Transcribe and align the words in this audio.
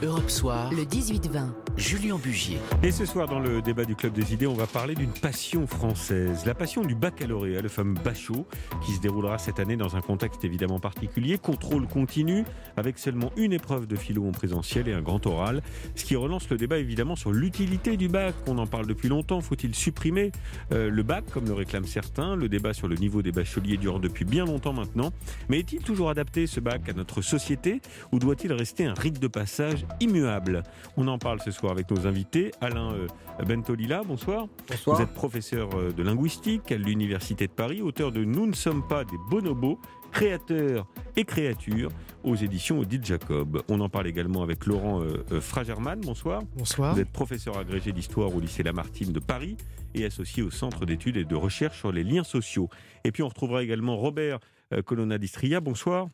Europe 0.00 0.30
Soir, 0.30 0.72
le 0.72 0.84
18-20. 0.84 1.48
Julien 1.76 2.18
Bugier. 2.18 2.58
Et 2.82 2.92
ce 2.92 3.04
soir, 3.04 3.26
dans 3.26 3.40
le 3.40 3.62
débat 3.62 3.84
du 3.84 3.96
Club 3.96 4.12
des 4.12 4.32
idées, 4.32 4.46
on 4.46 4.54
va 4.54 4.66
parler 4.66 4.94
d'une 4.94 5.12
passion 5.12 5.66
française, 5.66 6.44
la 6.46 6.54
passion 6.54 6.82
du 6.84 6.94
baccalauréat, 6.94 7.62
le 7.62 7.68
fameux 7.68 7.98
bachot, 8.04 8.46
qui 8.84 8.92
se 8.92 9.00
déroulera 9.00 9.38
cette 9.38 9.58
année 9.58 9.76
dans 9.76 9.96
un 9.96 10.00
contexte 10.00 10.44
évidemment 10.44 10.78
particulier, 10.78 11.36
contrôle 11.38 11.88
continu, 11.88 12.44
avec 12.76 12.98
seulement 12.98 13.32
une 13.36 13.52
épreuve 13.52 13.86
de 13.86 13.96
philo 13.96 14.26
en 14.26 14.32
présentiel 14.32 14.88
et 14.88 14.92
un 14.92 15.02
grand 15.02 15.24
oral, 15.26 15.62
ce 15.96 16.04
qui 16.04 16.14
relance 16.14 16.48
le 16.48 16.56
débat 16.56 16.78
évidemment 16.78 17.16
sur 17.16 17.32
l'utilité 17.32 17.96
du 17.96 18.08
bac. 18.08 18.34
On 18.46 18.58
en 18.58 18.66
parle 18.66 18.86
depuis 18.86 19.08
longtemps, 19.08 19.40
faut-il 19.40 19.74
supprimer 19.74 20.30
euh, 20.72 20.90
le 20.90 21.02
bac, 21.02 21.24
comme 21.32 21.46
le 21.46 21.54
réclament 21.54 21.86
certains? 21.86 22.36
Le 22.36 22.48
débat 22.48 22.72
sur 22.72 22.86
le 22.86 22.96
niveau 22.96 23.22
des 23.22 23.32
bacheliers 23.32 23.76
dure 23.76 23.98
depuis 23.98 24.24
bien 24.24 24.44
longtemps 24.44 24.72
maintenant. 24.72 25.12
Mais 25.48 25.58
est-il 25.58 25.82
toujours 25.82 26.10
adapté 26.10 26.46
ce 26.46 26.60
bac 26.60 26.88
à 26.88 26.92
notre 26.92 27.20
société, 27.20 27.80
ou 28.12 28.20
doit-il 28.20 28.52
rester 28.52 28.84
un 28.86 28.94
rite 28.94 29.18
de 29.20 29.28
passage 29.28 29.86
immuable 30.00 30.62
On 30.96 31.08
en 31.08 31.18
parle 31.18 31.40
ce 31.40 31.50
soir 31.50 31.72
avec 31.72 31.90
nos 31.90 32.06
invités. 32.06 32.52
Alain 32.60 32.92
euh, 32.92 33.06
Bentolila, 33.44 34.02
bonsoir. 34.04 34.46
Bonsoir. 34.68 34.96
Vous 34.96 35.02
êtes 35.02 35.12
professeur 35.12 35.68
euh, 35.74 35.92
de 35.92 36.02
linguistique 36.02 36.72
à 36.72 36.76
l'Université 36.76 37.46
de 37.46 37.52
Paris, 37.52 37.82
auteur 37.82 38.12
de 38.12 38.24
Nous 38.24 38.46
ne 38.46 38.54
sommes 38.54 38.86
pas 38.86 39.04
des 39.04 39.16
bonobos, 39.30 39.78
créateurs 40.10 40.86
et 41.16 41.24
créatures 41.24 41.90
aux 42.24 42.34
éditions 42.34 42.80
Odile 42.80 43.04
Jacob. 43.04 43.62
On 43.68 43.80
en 43.80 43.88
parle 43.88 44.06
également 44.06 44.42
avec 44.42 44.66
Laurent 44.66 45.02
euh, 45.02 45.40
Fragerman, 45.40 46.00
bonsoir. 46.00 46.42
Bonsoir. 46.56 46.94
Vous 46.94 47.00
êtes 47.00 47.12
professeur 47.12 47.58
agrégé 47.58 47.92
d'histoire 47.92 48.34
au 48.34 48.40
lycée 48.40 48.62
Lamartine 48.62 49.12
de 49.12 49.20
Paris 49.20 49.56
et 49.94 50.04
associé 50.04 50.42
au 50.42 50.50
Centre 50.50 50.86
d'études 50.86 51.16
et 51.16 51.24
de 51.24 51.36
recherche 51.36 51.78
sur 51.78 51.92
les 51.92 52.04
liens 52.04 52.24
sociaux. 52.24 52.68
Et 53.04 53.12
puis 53.12 53.22
on 53.22 53.28
retrouvera 53.28 53.62
également 53.62 53.96
Robert 53.96 54.38
Colonna 54.84 55.16
d'Istria, 55.16 55.60
bonsoir. 55.60 56.08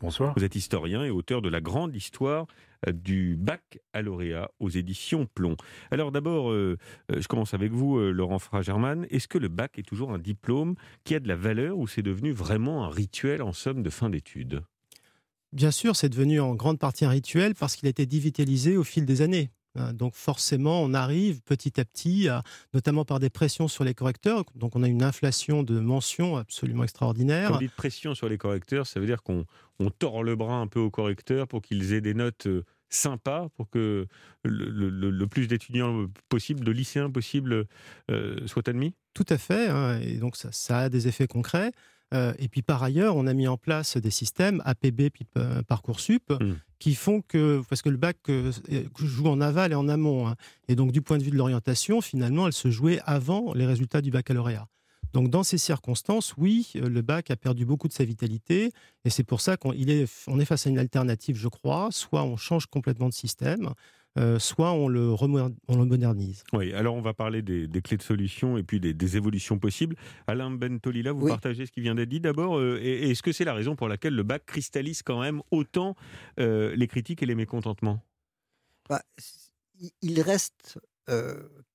Bonsoir. 0.00 0.34
Vous 0.36 0.44
êtes 0.44 0.54
historien 0.54 1.04
et 1.04 1.10
auteur 1.10 1.40
de 1.40 1.48
la 1.48 1.60
grande 1.60 1.94
histoire 1.94 2.46
du 2.92 3.36
bac 3.36 3.78
à 3.92 4.02
lauréat 4.02 4.50
aux 4.60 4.68
éditions 4.68 5.26
Plomb. 5.26 5.56
Alors 5.90 6.12
d'abord, 6.12 6.50
euh, 6.50 6.78
euh, 7.10 7.20
je 7.20 7.28
commence 7.28 7.54
avec 7.54 7.72
vous, 7.72 7.98
Laurent 7.98 8.38
Fragerman. 8.38 9.06
Est-ce 9.10 9.28
que 9.28 9.38
le 9.38 9.48
bac 9.48 9.78
est 9.78 9.82
toujours 9.82 10.12
un 10.12 10.18
diplôme 10.18 10.74
qui 11.04 11.14
a 11.14 11.20
de 11.20 11.28
la 11.28 11.36
valeur 11.36 11.78
ou 11.78 11.86
c'est 11.86 12.02
devenu 12.02 12.32
vraiment 12.32 12.84
un 12.84 12.90
rituel 12.90 13.42
en 13.42 13.52
somme 13.52 13.82
de 13.82 13.90
fin 13.90 14.10
d'études? 14.10 14.62
Bien 15.52 15.70
sûr, 15.70 15.94
c'est 15.94 16.08
devenu 16.08 16.40
en 16.40 16.54
grande 16.54 16.78
partie 16.78 17.04
un 17.04 17.10
rituel 17.10 17.54
parce 17.54 17.76
qu'il 17.76 17.86
a 17.86 17.90
été 17.90 18.06
digitalisé 18.06 18.76
au 18.76 18.82
fil 18.82 19.06
des 19.06 19.22
années. 19.22 19.50
Hein, 19.76 19.92
donc 19.92 20.14
forcément, 20.14 20.82
on 20.82 20.94
arrive 20.94 21.40
petit 21.42 21.80
à 21.80 21.84
petit, 21.84 22.28
notamment 22.72 23.04
par 23.04 23.20
des 23.20 23.30
pressions 23.30 23.68
sur 23.68 23.84
les 23.84 23.94
correcteurs. 23.94 24.44
Donc 24.54 24.76
on 24.76 24.82
a 24.82 24.88
une 24.88 25.02
inflation 25.02 25.62
de 25.62 25.80
mentions 25.80 26.36
absolument 26.36 26.84
extraordinaire. 26.84 27.48
Quand 27.48 27.54
vous 27.54 27.60
dites 27.60 27.74
pression 27.74 28.14
sur 28.14 28.28
les 28.28 28.38
correcteurs, 28.38 28.86
ça 28.86 29.00
veut 29.00 29.06
dire 29.06 29.22
qu'on 29.22 29.44
tord 29.98 30.22
le 30.22 30.36
bras 30.36 30.56
un 30.56 30.66
peu 30.66 30.80
aux 30.80 30.90
correcteurs 30.90 31.48
pour 31.48 31.62
qu'ils 31.62 31.92
aient 31.92 32.00
des 32.00 32.14
notes 32.14 32.46
euh, 32.46 32.64
sympas, 32.88 33.48
pour 33.56 33.68
que 33.68 34.06
le, 34.44 35.26
plus 35.26 35.48
d'étudiants 35.48 36.06
possible, 36.28 36.64
de 36.64 36.70
lycéens 36.70 37.10
possible, 37.10 37.66
euh, 38.10 38.46
soient 38.46 38.68
admis? 38.68 38.94
Tout 39.14 39.26
à 39.28 39.38
fait. 39.38 39.68
Hein, 39.68 40.00
et 40.00 40.16
donc 40.16 40.36
ça 40.36 40.78
a 40.78 40.88
des 40.88 41.08
effets 41.08 41.26
concrets. 41.26 41.72
Euh, 42.14 42.32
et 42.38 42.48
puis 42.48 42.62
par 42.62 42.82
ailleurs, 42.82 43.16
on 43.16 43.26
a 43.26 43.34
mis 43.34 43.48
en 43.48 43.56
place 43.56 43.96
des 43.96 44.10
systèmes 44.10 44.62
APB 44.64 45.10
puis 45.12 45.26
euh, 45.36 45.62
Parcoursup 45.62 46.30
mmh. 46.30 46.52
qui 46.78 46.94
font 46.94 47.22
que, 47.22 47.62
parce 47.68 47.82
que 47.82 47.88
le 47.88 47.96
bac 47.96 48.16
euh, 48.28 48.52
joue 48.98 49.26
en 49.26 49.40
aval 49.40 49.72
et 49.72 49.74
en 49.74 49.88
amont, 49.88 50.28
hein, 50.28 50.36
et 50.68 50.76
donc 50.76 50.92
du 50.92 51.02
point 51.02 51.18
de 51.18 51.24
vue 51.24 51.30
de 51.30 51.36
l'orientation, 51.36 52.00
finalement, 52.00 52.46
elle 52.46 52.52
se 52.52 52.70
jouait 52.70 53.00
avant 53.04 53.52
les 53.54 53.66
résultats 53.66 54.00
du 54.00 54.10
baccalauréat. 54.10 54.68
Donc 55.12 55.30
dans 55.30 55.44
ces 55.44 55.58
circonstances, 55.58 56.34
oui, 56.36 56.72
le 56.74 57.00
bac 57.00 57.30
a 57.30 57.36
perdu 57.36 57.64
beaucoup 57.64 57.86
de 57.86 57.92
sa 57.92 58.04
vitalité, 58.04 58.72
et 59.04 59.10
c'est 59.10 59.22
pour 59.22 59.40
ça 59.40 59.56
qu'on 59.56 59.72
est, 59.72 60.06
on 60.26 60.40
est 60.40 60.44
face 60.44 60.66
à 60.66 60.70
une 60.70 60.78
alternative, 60.78 61.36
je 61.36 61.48
crois, 61.48 61.88
soit 61.92 62.24
on 62.24 62.36
change 62.36 62.66
complètement 62.66 63.08
de 63.08 63.14
système, 63.14 63.70
euh, 64.16 64.38
soit 64.38 64.72
on 64.72 64.86
le, 64.86 65.12
on 65.20 65.76
le, 65.76 65.84
modernise. 65.84 66.44
Oui, 66.52 66.72
alors 66.72 66.94
on 66.94 67.00
va 67.00 67.14
parler 67.14 67.42
des, 67.42 67.68
clés 67.82 67.96
de 67.96 68.02
solution 68.02 68.56
et 68.56 68.62
puis 68.62 68.78
des, 68.78 69.16
évolutions 69.16 69.58
possibles. 69.58 69.96
Alain 70.28 70.50
Bentolila, 70.50 71.12
vous 71.12 71.26
partagez 71.26 71.66
ce 71.66 71.72
qui 71.72 71.80
vient 71.80 71.96
d'être 71.96 72.08
dit 72.08 72.20
d'abord. 72.20 72.58
Euh, 72.58 72.80
est-ce 72.80 73.22
que 73.22 73.32
c'est 73.32 73.44
la 73.44 73.54
raison 73.54 73.74
pour 73.74 73.88
laquelle 73.88 74.14
le 74.14 74.22
bac 74.22 74.46
cristallise 74.46 75.02
quand 75.02 75.20
même 75.20 75.42
autant 75.50 75.96
euh, 76.38 76.74
les 76.76 76.86
critiques 76.86 77.22
et 77.22 77.26
les 77.26 77.34
mécontentements? 77.34 78.00
Bah, 78.88 79.02
Il 80.00 80.20
reste 80.20 80.78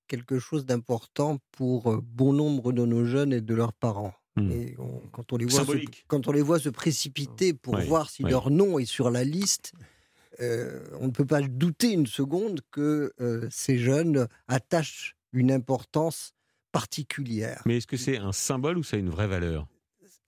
quelque 0.08 0.38
chose 0.38 0.66
d'important 0.66 1.38
pour 1.52 2.02
bon 2.02 2.32
nombre 2.32 2.72
de 2.72 2.84
nos 2.84 3.04
jeunes 3.04 3.32
et 3.32 3.40
de 3.40 3.54
leurs 3.54 3.72
parents. 3.72 4.14
Hmm. 4.36 4.50
Et 4.50 4.76
quand, 5.12 5.32
on 5.32 5.36
les 5.36 5.44
voit 5.44 5.64
se, 5.64 5.72
quand 6.08 6.26
on 6.26 6.32
les 6.32 6.42
voit 6.42 6.58
se 6.58 6.68
précipiter 6.68 7.52
pour 7.52 7.76
voir 7.80 8.08
si 8.08 8.22
leur 8.22 8.50
nom 8.50 8.78
est 8.78 8.86
sur 8.86 9.10
la 9.10 9.24
liste, 9.24 9.72
euh, 10.40 10.80
on 11.00 11.06
ne 11.06 11.12
peut 11.12 11.26
pas 11.26 11.40
douter 11.42 11.92
une 11.92 12.06
seconde 12.06 12.60
que 12.70 13.12
euh, 13.20 13.48
ces 13.50 13.78
jeunes 13.78 14.28
attachent 14.48 15.16
une 15.32 15.50
importance 15.50 16.34
particulière. 16.72 17.62
Mais 17.66 17.78
est-ce 17.78 17.86
que 17.86 17.96
c'est 17.96 18.18
un 18.18 18.32
symbole 18.32 18.78
ou 18.78 18.82
ça 18.82 18.96
a 18.96 19.00
une 19.00 19.10
vraie 19.10 19.26
valeur? 19.26 19.66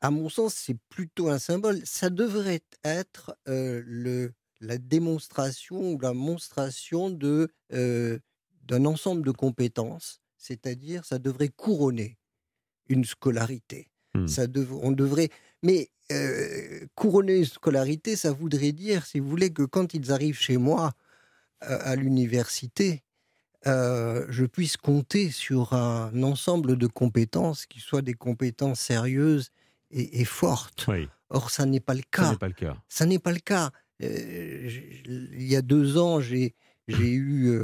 À 0.00 0.10
mon 0.10 0.28
sens, 0.28 0.54
c'est 0.54 0.76
plutôt 0.88 1.28
un 1.28 1.38
symbole. 1.38 1.80
Ça 1.84 2.10
devrait 2.10 2.62
être 2.82 3.36
euh, 3.48 3.82
le, 3.86 4.32
la 4.60 4.78
démonstration 4.78 5.92
ou 5.92 5.98
la 6.00 6.12
monstration 6.12 7.10
de, 7.10 7.48
d'un 7.70 8.84
ensemble 8.84 9.24
de 9.24 9.30
compétences, 9.30 10.20
c'est-à-dire 10.36 11.04
ça 11.04 11.20
devrait 11.20 11.48
couronner 11.48 12.18
une 12.88 13.04
scolarité. 13.04 13.88
Hmm. 14.14 14.26
Ça 14.26 14.46
on 14.82 14.90
devrait, 14.90 15.30
mais 15.62 15.88
euh, 16.12 16.86
couronner 16.94 17.38
une 17.38 17.44
scolarité, 17.44 18.16
ça 18.16 18.32
voudrait 18.32 18.72
dire, 18.72 19.06
si 19.06 19.20
vous 19.20 19.28
voulez, 19.28 19.52
que 19.52 19.62
quand 19.62 19.94
ils 19.94 20.12
arrivent 20.12 20.38
chez 20.38 20.56
moi 20.56 20.92
euh, 21.64 21.78
à 21.80 21.96
l'université, 21.96 23.02
euh, 23.66 24.26
je 24.28 24.44
puisse 24.44 24.76
compter 24.76 25.30
sur 25.30 25.72
un 25.72 26.22
ensemble 26.22 26.76
de 26.76 26.86
compétences 26.86 27.66
qui 27.66 27.80
soient 27.80 28.02
des 28.02 28.14
compétences 28.14 28.80
sérieuses 28.80 29.50
et, 29.90 30.24
fortes. 30.24 30.86
Or, 31.28 31.50
ça 31.50 31.66
n'est 31.66 31.80
pas 31.80 31.94
le 31.94 32.02
cas. 32.10 32.24
Ça 32.24 32.30
n'est 32.30 32.38
pas 32.38 32.48
le 32.48 32.54
cas. 32.54 32.76
Ça 32.88 33.06
n'est 33.06 33.18
pas 33.18 33.32
le 33.32 33.40
cas. 33.40 33.70
il 34.00 35.42
y 35.42 35.54
a 35.54 35.62
deux 35.62 35.98
ans, 35.98 36.20
j'ai 36.20 36.54
j'ai 36.88 37.12
eu, 37.12 37.58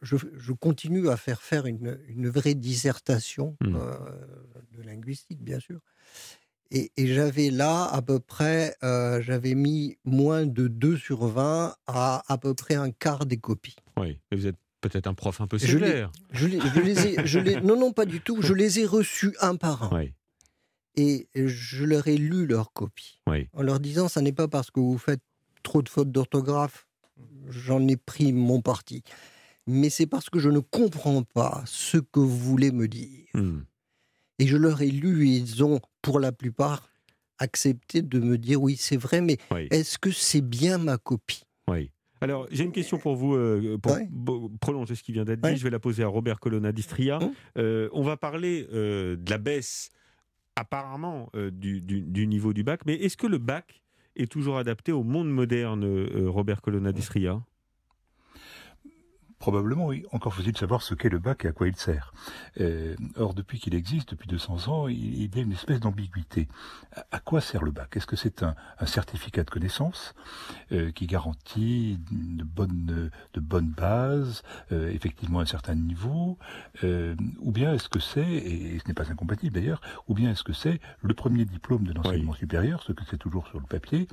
je, 0.00 0.52
continue 0.52 1.08
à 1.08 1.16
faire 1.16 1.42
faire 1.42 1.66
une, 1.66 2.28
vraie 2.28 2.54
dissertation 2.54 3.56
hmm. 3.60 3.76
de 4.72 4.82
linguistique, 4.82 5.42
bien 5.42 5.58
sûr. 5.58 5.80
Et, 6.74 6.90
j'avais 6.96 7.50
là 7.50 7.84
à 7.84 8.00
peu 8.00 8.18
près, 8.18 8.74
euh, 8.82 9.20
j'avais 9.20 9.54
mis 9.54 9.98
moins 10.04 10.46
de 10.46 10.68
2 10.68 10.96
sur 10.96 11.26
20 11.26 11.76
à 11.86 12.22
à 12.32 12.38
peu 12.38 12.54
près 12.54 12.74
un 12.74 12.90
quart 12.90 13.26
des 13.26 13.36
copies. 13.36 13.76
Oui, 13.98 14.18
mais 14.30 14.38
vous 14.38 14.46
êtes 14.46 14.56
peut-être 14.80 15.06
un 15.06 15.12
prof 15.12 15.40
un 15.42 15.46
peu 15.46 15.58
sévère. 15.58 16.10
Je 16.32 16.46
les, 16.46 16.60
je 17.26 17.38
les, 17.38 17.60
non, 17.60 17.78
non, 17.78 17.92
pas 17.92 18.06
du 18.06 18.20
tout. 18.20 18.40
Je 18.40 18.54
les 18.54 18.80
ai 18.80 18.86
reçus 18.86 19.34
un 19.40 19.56
par 19.56 19.84
un. 19.92 19.98
Oui. 19.98 20.14
Et 20.96 21.28
je 21.34 21.84
leur 21.84 22.08
ai 22.08 22.16
lu 22.16 22.46
leurs 22.46 22.72
copies. 22.72 23.20
Oui. 23.28 23.48
En 23.52 23.62
leur 23.62 23.78
disant, 23.78 24.08
ça 24.08 24.22
n'est 24.22 24.32
pas 24.32 24.48
parce 24.48 24.70
que 24.70 24.80
vous 24.80 24.98
faites 24.98 25.22
trop 25.62 25.82
de 25.82 25.88
fautes 25.88 26.10
d'orthographe, 26.10 26.86
j'en 27.48 27.86
ai 27.86 27.96
pris 27.96 28.32
mon 28.32 28.62
parti. 28.62 29.02
Mais 29.66 29.90
c'est 29.90 30.06
parce 30.06 30.28
que 30.28 30.38
je 30.38 30.48
ne 30.48 30.58
comprends 30.58 31.22
pas 31.22 31.62
ce 31.66 31.98
que 31.98 32.18
vous 32.18 32.36
voulez 32.36 32.72
me 32.72 32.88
dire. 32.88 33.26
Hmm. 33.34 33.60
Et 34.42 34.46
je 34.48 34.56
leur 34.56 34.82
ai 34.82 34.88
lu 34.88 35.28
et 35.28 35.36
ils 35.36 35.62
ont, 35.62 35.78
pour 36.02 36.18
la 36.18 36.32
plupart, 36.32 36.90
accepté 37.38 38.02
de 38.02 38.18
me 38.18 38.36
dire 38.36 38.60
oui, 38.60 38.74
c'est 38.76 38.96
vrai, 38.96 39.20
mais 39.20 39.36
est-ce 39.70 40.00
que 40.00 40.10
c'est 40.10 40.40
bien 40.40 40.78
ma 40.78 40.98
copie? 40.98 41.44
Oui. 41.68 41.92
Alors, 42.20 42.48
j'ai 42.50 42.64
une 42.64 42.72
question 42.72 42.98
pour 42.98 43.14
vous, 43.14 43.36
euh, 43.36 43.78
pour 43.78 44.50
prolonger 44.60 44.96
ce 44.96 45.04
qui 45.04 45.12
vient 45.12 45.24
d'être 45.24 45.40
dit. 45.40 45.56
Je 45.56 45.62
vais 45.62 45.70
la 45.70 45.78
poser 45.78 46.02
à 46.02 46.08
Robert 46.08 46.40
Colonna 46.40 46.72
d'Istria. 46.72 47.22
Hum. 47.22 47.32
Euh, 47.56 47.88
on 47.92 48.02
va 48.02 48.16
parler 48.16 48.66
euh, 48.72 49.14
de 49.14 49.30
la 49.30 49.38
baisse, 49.38 49.90
apparemment, 50.56 51.30
du, 51.52 51.80
du, 51.80 52.26
niveau 52.26 52.52
du 52.52 52.64
bac. 52.64 52.80
Mais 52.84 52.94
est-ce 52.94 53.16
que 53.16 53.28
le 53.28 53.38
bac 53.38 53.84
est 54.16 54.26
toujours 54.26 54.58
adapté 54.58 54.90
au 54.90 55.04
monde 55.04 55.30
moderne, 55.30 55.84
Robert 56.26 56.62
Colonna 56.62 56.90
d'Istria 56.90 57.40
Probablement, 59.42 59.86
oui. 59.86 60.04
Encore 60.12 60.34
faut-il 60.34 60.56
savoir 60.56 60.82
ce 60.82 60.94
qu'est 60.94 61.08
le 61.08 61.18
bac 61.18 61.44
et 61.44 61.48
à 61.48 61.52
quoi 61.52 61.66
il 61.66 61.74
sert. 61.74 62.14
Euh, 62.60 62.94
or, 63.16 63.34
depuis 63.34 63.58
qu'il 63.58 63.74
existe, 63.74 64.10
depuis 64.10 64.28
200 64.28 64.68
ans, 64.68 64.86
il, 64.86 65.34
y 65.34 65.38
a 65.40 65.42
une 65.42 65.50
espèce 65.50 65.80
d'ambiguïté. 65.80 66.46
À, 67.10 67.18
quoi 67.18 67.40
sert 67.40 67.64
le 67.64 67.72
bac? 67.72 67.96
Est-ce 67.96 68.06
que 68.06 68.14
c'est 68.14 68.44
un, 68.44 68.54
certificat 68.86 69.42
de 69.42 69.50
connaissance 69.50 70.14
euh, 70.70 70.92
qui 70.92 71.08
garantit 71.08 71.98
de 72.12 72.44
bonnes, 72.44 73.10
de 73.34 73.40
bonnes 73.40 73.70
bases, 73.70 74.44
euh, 74.70 74.92
effectivement 74.92 75.40
un 75.40 75.46
certain 75.46 75.74
niveau 75.74 76.38
Ou 76.84 77.50
bien 77.50 77.74
est-ce 77.74 77.88
que 77.88 77.98
c'est, 77.98 78.20
et, 78.20 78.78
ce 78.78 78.86
n'est 78.86 78.94
pas 78.94 79.10
incompatible 79.10 79.56
d'ailleurs, 79.56 79.80
ou 80.06 80.14
bien 80.14 80.30
est-ce 80.30 80.44
que 80.44 80.52
c'est 80.52 80.80
le 81.00 81.14
premier 81.14 81.46
diplôme 81.46 81.82
de 81.82 81.92
l'enseignement 81.92 82.34
supérieur, 82.34 82.80
ce 82.84 82.92
que 82.92 83.02
c'est 83.10 83.18
toujours 83.18 83.48
sur 83.48 83.58
le 83.58 83.66
papier, 83.66 84.06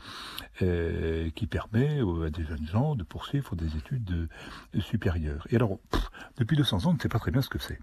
qui 0.57 1.45
permet 1.45 1.99
à 1.99 2.29
des 2.31 2.45
jeunes 2.45 2.65
gens 2.65 2.95
de 2.95 3.03
poursuivre 3.03 3.55
des 3.55 3.77
études 3.77 4.27
supérieures? 4.79 5.19
Supérieur. 5.19 5.48
Et 5.50 5.56
alors, 5.56 5.80
depuis 6.38 6.57
200 6.57 6.86
ans, 6.86 6.92
on 6.92 6.94
ne 6.94 7.00
sait 7.00 7.10
pas 7.10 7.19
très 7.19 7.31
bien 7.31 7.42
ce 7.42 7.50
que 7.50 7.60
c'est. 7.60 7.80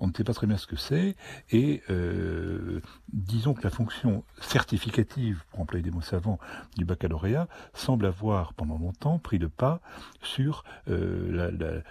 On 0.00 0.08
ne 0.08 0.12
sait 0.12 0.24
pas 0.24 0.34
très 0.34 0.46
bien 0.46 0.56
ce 0.56 0.66
que 0.66 0.76
c'est. 0.76 1.16
Et 1.50 1.82
euh, 1.90 2.80
disons 3.12 3.54
que 3.54 3.62
la 3.62 3.70
fonction 3.70 4.24
certificative, 4.40 5.42
pour 5.50 5.60
employer 5.60 5.82
des 5.82 5.90
mots 5.90 6.00
savants, 6.00 6.38
du 6.76 6.84
baccalauréat 6.84 7.48
semble 7.74 8.06
avoir 8.06 8.54
pendant 8.54 8.78
longtemps 8.78 9.18
pris 9.18 9.38
le 9.38 9.48
pas 9.48 9.80
sur 10.22 10.64
euh, 10.88 11.82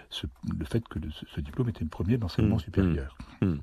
le 0.57 0.65
fait 0.65 0.87
que 0.87 0.99
ce, 1.33 1.41
diplôme 1.41 1.69
était 1.69 1.83
le 1.83 1.89
premier 1.89 2.17
d'enseignement 2.17 2.57
mmh, 2.57 2.59
supérieur. 2.59 3.17
Mmh, 3.41 3.55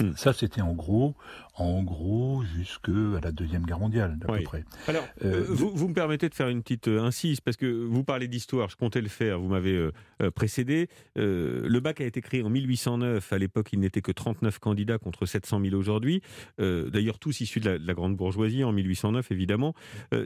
mmh. 0.00 0.16
Ça, 0.16 0.32
c'était 0.32 0.60
en 0.60 0.72
gros 0.72 1.14
en 1.56 1.82
gros 1.84 2.42
jusque 2.56 2.88
à 2.88 3.20
la 3.22 3.30
deuxième 3.30 3.64
guerre 3.64 3.78
mondiale 3.78 4.18
à 4.22 4.32
peu 4.32 4.42
près. 4.42 4.64
Alors, 4.88 5.04
euh, 5.24 5.40
euh, 5.40 5.46
vous, 5.48 5.70
vous, 5.70 5.88
me 5.88 5.94
permettez 5.94 6.28
de 6.28 6.34
faire 6.34 6.48
une 6.48 6.62
petite 6.62 6.88
euh, 6.88 7.00
incise 7.00 7.40
parce 7.40 7.56
que 7.56 7.66
vous 7.66 8.02
parlez 8.02 8.26
d'histoire, 8.26 8.68
je 8.68 8.76
comptais 8.76 9.00
le 9.00 9.08
faire, 9.08 9.38
vous 9.38 9.48
m'avez 9.48 9.90
précédé. 10.34 10.88
le 11.16 11.78
bac 11.80 12.00
a 12.00 12.04
été 12.04 12.20
créé 12.20 12.42
en 12.42 12.50
1809. 12.50 13.32
À 13.32 13.38
l'époque, 13.38 13.68
il 13.72 13.80
n'était 13.80 14.00
que 14.00 14.12
39 14.12 14.58
candidats 14.58 14.98
contre 14.98 15.26
700 15.26 15.60
000 15.64 15.76
aujourd'hui. 15.76 16.22
D'ailleurs, 16.58 17.18
tous 17.18 17.40
issus 17.40 17.60
de 17.60 17.70
la, 17.70 17.94
grande 17.94 18.16
bourgeoisie 18.16 18.64
en 18.64 18.72
1809, 18.72 19.30
évidemment. 19.30 19.74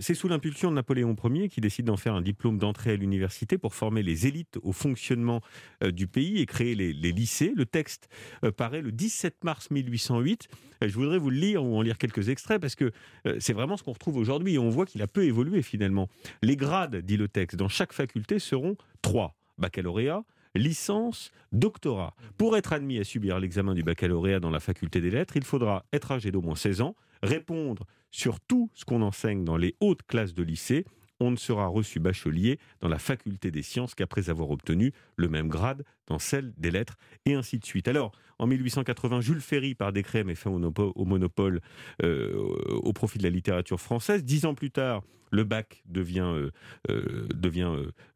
C'est 0.00 0.14
sous 0.14 0.28
l'impulsion 0.28 0.70
de 0.70 0.76
Napoléon 0.76 1.14
Ier 1.24 1.48
qui 1.48 1.60
décide 1.60 1.86
d'en 1.86 1.96
faire 1.96 2.14
un 2.14 2.22
diplôme 2.22 2.58
d'entrée 2.58 2.92
à 2.92 2.96
l'université 2.96 3.58
pour 3.58 3.74
former 3.74 4.02
les 4.02 4.26
élites 4.26 4.58
au 4.62 4.72
fonctionnement 4.72 5.40
du 5.84 6.06
pays 6.06 6.40
et 6.40 6.46
créer 6.46 6.74
les, 6.74 6.92
les 6.92 7.12
lycées. 7.12 7.52
Le 7.54 7.66
texte 7.66 8.08
paraît 8.56 8.82
le 8.82 8.92
17 8.92 9.44
mars 9.44 9.57
1808. 9.70 10.48
Je 10.82 10.94
voudrais 10.94 11.18
vous 11.18 11.30
le 11.30 11.36
lire 11.36 11.64
ou 11.64 11.76
en 11.76 11.82
lire 11.82 11.98
quelques 11.98 12.28
extraits 12.28 12.60
parce 12.60 12.74
que 12.74 12.92
euh, 13.26 13.36
c'est 13.40 13.52
vraiment 13.52 13.76
ce 13.76 13.82
qu'on 13.82 13.92
retrouve 13.92 14.16
aujourd'hui 14.16 14.54
et 14.54 14.58
on 14.58 14.70
voit 14.70 14.86
qu'il 14.86 15.02
a 15.02 15.06
peu 15.06 15.24
évolué 15.24 15.62
finalement. 15.62 16.08
Les 16.42 16.56
grades, 16.56 16.96
dit 16.96 17.16
le 17.16 17.28
texte, 17.28 17.56
dans 17.56 17.68
chaque 17.68 17.92
faculté 17.92 18.38
seront 18.38 18.76
trois 19.02 19.34
baccalauréat, 19.58 20.24
licence, 20.54 21.30
doctorat. 21.52 22.14
Pour 22.36 22.56
être 22.56 22.72
admis 22.72 22.98
à 22.98 23.04
subir 23.04 23.38
l'examen 23.38 23.74
du 23.74 23.82
baccalauréat 23.82 24.40
dans 24.40 24.50
la 24.50 24.60
faculté 24.60 25.00
des 25.00 25.10
lettres, 25.10 25.36
il 25.36 25.44
faudra 25.44 25.84
être 25.92 26.12
âgé 26.12 26.30
d'au 26.30 26.40
moins 26.40 26.56
16 26.56 26.80
ans, 26.80 26.94
répondre 27.22 27.84
sur 28.10 28.40
tout 28.40 28.70
ce 28.74 28.84
qu'on 28.84 29.02
enseigne 29.02 29.44
dans 29.44 29.56
les 29.56 29.74
hautes 29.80 30.02
classes 30.06 30.34
de 30.34 30.42
lycée. 30.42 30.84
On 31.20 31.30
ne 31.30 31.36
sera 31.36 31.66
reçu 31.66 32.00
bachelier 32.00 32.58
dans 32.80 32.88
la 32.88 32.98
faculté 32.98 33.50
des 33.50 33.62
sciences 33.62 33.94
qu'après 33.94 34.30
avoir 34.30 34.50
obtenu 34.50 34.92
le 35.16 35.28
même 35.28 35.48
grade 35.48 35.84
dans 36.06 36.18
celle 36.18 36.52
des 36.56 36.70
lettres, 36.70 36.96
et 37.26 37.34
ainsi 37.34 37.58
de 37.58 37.64
suite. 37.64 37.88
Alors, 37.88 38.12
en 38.38 38.46
1880, 38.46 39.20
Jules 39.20 39.40
Ferry, 39.40 39.74
par 39.74 39.92
décret, 39.92 40.24
met 40.24 40.34
fin 40.34 40.50
au 40.50 41.04
monopole 41.04 41.60
euh, 42.02 42.34
au 42.34 42.92
profit 42.92 43.18
de 43.18 43.24
la 43.24 43.30
littérature 43.30 43.80
française. 43.80 44.24
Dix 44.24 44.46
ans 44.46 44.54
plus 44.54 44.70
tard, 44.70 45.02
le 45.30 45.44
bac 45.44 45.82
devient, 45.86 46.20
euh, 46.20 46.50
euh, 46.88 47.26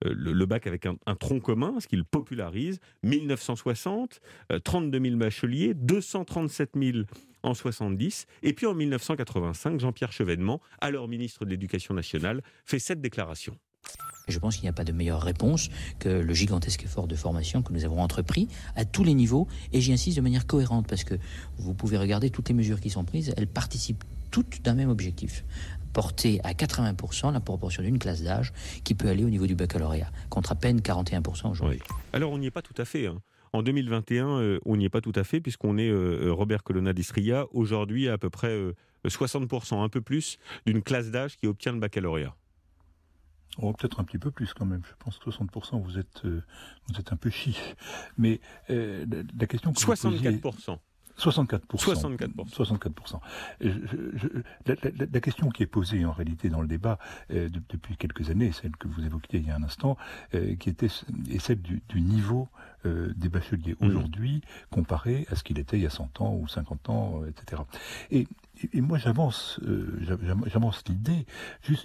le, 0.03 0.47
bac 0.47 0.67
avec 0.67 0.87
un, 0.87 1.15
tronc 1.17 1.41
commun, 1.41 1.75
ce 1.81 1.89
qu'il 1.89 2.05
popularise. 2.05 2.81
1960, 3.03 4.21
32 4.65 5.01
000 5.01 5.17
bacheliers, 5.17 5.75
237 5.75 6.71
000 6.81 6.99
en 7.43 7.55
70. 7.55 8.27
Et 8.43 8.53
puis 8.53 8.67
en 8.67 8.75
1985, 8.75 9.81
Jean-Pierre 9.81 10.12
Chevènement, 10.12 10.61
alors 10.81 11.09
ministre 11.09 11.44
de 11.44 11.50
l'Éducation 11.50 11.94
nationale, 11.94 12.43
fait 12.65 12.79
cette 12.79 13.00
déclaration. 13.00 13.56
Je 14.29 14.39
pense 14.39 14.56
qu'il 14.56 14.65
n'y 14.65 14.69
a 14.69 14.73
pas 14.73 14.85
de 14.85 14.93
meilleure 14.93 15.23
réponse 15.23 15.69
que 15.99 16.09
le 16.09 16.35
gigantesque 16.35 16.85
effort 16.85 17.09
de 17.09 17.17
formation 17.17 17.62
que 17.62 17.73
nous 17.73 17.85
avons 17.85 18.00
entrepris 18.00 18.49
à 18.77 18.85
tous 18.85 19.05
les 19.05 19.15
niveaux, 19.15 19.49
et 19.73 19.81
j'y 19.81 19.93
insiste 19.93 20.17
de 20.17 20.23
manière 20.23 20.47
cohérente, 20.47 20.87
parce 20.87 21.05
que 21.05 21.17
vous 21.59 21.75
pouvez 21.75 21.99
regarder 21.99 22.31
toutes 22.31 22.49
les 22.49 22.55
mesures 22.55 22.81
qui 22.81 22.91
sont 22.91 23.05
prises, 23.05 23.35
elles 23.37 23.49
participent 23.49 24.05
toutes 24.31 24.62
d'un 24.62 24.75
même 24.75 24.89
objectif, 24.89 25.44
porter 25.93 26.41
à 26.44 26.53
80% 26.53 27.33
la 27.33 27.41
proportion 27.41 27.83
d'une 27.83 27.99
classe 27.99 28.23
d'âge 28.23 28.53
qui 28.85 28.94
peut 28.94 29.09
aller 29.09 29.25
au 29.25 29.31
niveau 29.31 29.47
du 29.47 29.55
baccalauréat, 29.55 30.11
contre 30.31 30.53
à 30.53 30.55
peine 30.55 30.81
41% 30.81 31.50
aujourd'hui. 31.50 31.81
Alors 32.12 32.33
on 32.33 32.39
n'y 32.39 32.47
est 32.47 32.50
pas 32.53 32.62
tout 32.62 32.75
à 32.79 32.85
fait. 32.85 33.06
Hein. 33.06 33.21
En 33.53 33.63
2021, 33.63 34.29
euh, 34.29 34.61
on 34.65 34.77
n'y 34.77 34.87
est 34.87 34.91
pas 34.91 35.01
tout 35.01 35.13
à 35.15 35.25
fait, 35.25 35.41
puisqu'on 35.41 35.77
est 35.77 35.91
euh, 35.91 36.27
euh, 36.27 36.33
Robert 36.33 36.63
Colonna 36.63 36.93
d'Istria, 36.93 37.47
aujourd'hui 37.53 38.09
à 38.09 38.17
peu 38.17 38.31
près 38.31 38.59
60%, 39.05 39.83
un 39.83 39.89
peu 39.89 40.01
plus, 40.01 40.39
d'une 40.67 40.83
classe 40.83 41.11
d'âge 41.11 41.37
qui 41.37 41.47
obtient 41.47 41.73
le 41.73 41.79
baccalauréat. 41.79 42.35
Oh, 43.59 43.73
peut-être 43.73 44.01
un 44.01 44.05
petit 44.05 44.19
peu 44.19 44.31
plus 44.31 44.55
quand 44.55 44.65
même. 44.65 44.83
Je 44.85 44.95
pense 44.99 45.19
que 45.19 45.31
60%, 45.31 45.83
vous 45.83 45.99
êtes, 45.99 46.25
euh, 46.25 46.43
vous 46.89 46.99
êtes 46.99 47.13
un 47.13 47.17
peu 47.17 47.31
chiche. 47.31 47.75
Mais 48.17 48.41
euh, 48.71 49.05
la, 49.39 49.47
question 49.47 49.73
que 49.73 49.79
64%. 49.79 50.79
64%. 51.19 51.61
64%. 52.49 53.21
la, 55.13 55.21
question 55.21 55.51
qui 55.51 55.63
est 55.63 55.67
posée 55.67 56.07
en 56.07 56.13
réalité 56.13 56.49
dans 56.49 56.63
le 56.63 56.67
débat 56.67 56.99
euh, 57.31 57.51
depuis 57.51 57.99
quelques 57.99 58.31
années, 58.31 58.53
celle 58.53 58.75
que 58.77 58.89
vous 58.89 59.05
évoquiez 59.05 59.41
il 59.41 59.47
y 59.47 59.51
a 59.51 59.57
un 59.57 59.63
instant, 59.63 59.99
qui 60.59 60.71
était 60.71 60.87
est 60.87 61.39
celle 61.39 61.61
du, 61.61 61.83
niveau 61.95 62.49
des 62.84 63.29
bacheliers 63.29 63.76
mmh. 63.81 63.87
aujourd'hui 63.87 64.43
comparé 64.70 65.26
à 65.31 65.37
ce 65.37 65.44
qu'il 65.44 65.58
était 65.58 65.76
il 65.76 65.82
y 65.82 65.87
a 65.87 65.90
100 65.90 66.20
ans 66.20 66.34
ou 66.34 66.49
50 66.49 66.90
ans, 66.90 67.23
etc. 67.26 67.62
Et 68.11 68.26
et, 68.73 68.81
moi 68.81 68.99
j'avance, 68.99 69.58
euh, 69.67 70.19
j'avance 70.46 70.82
l'idée, 70.88 71.26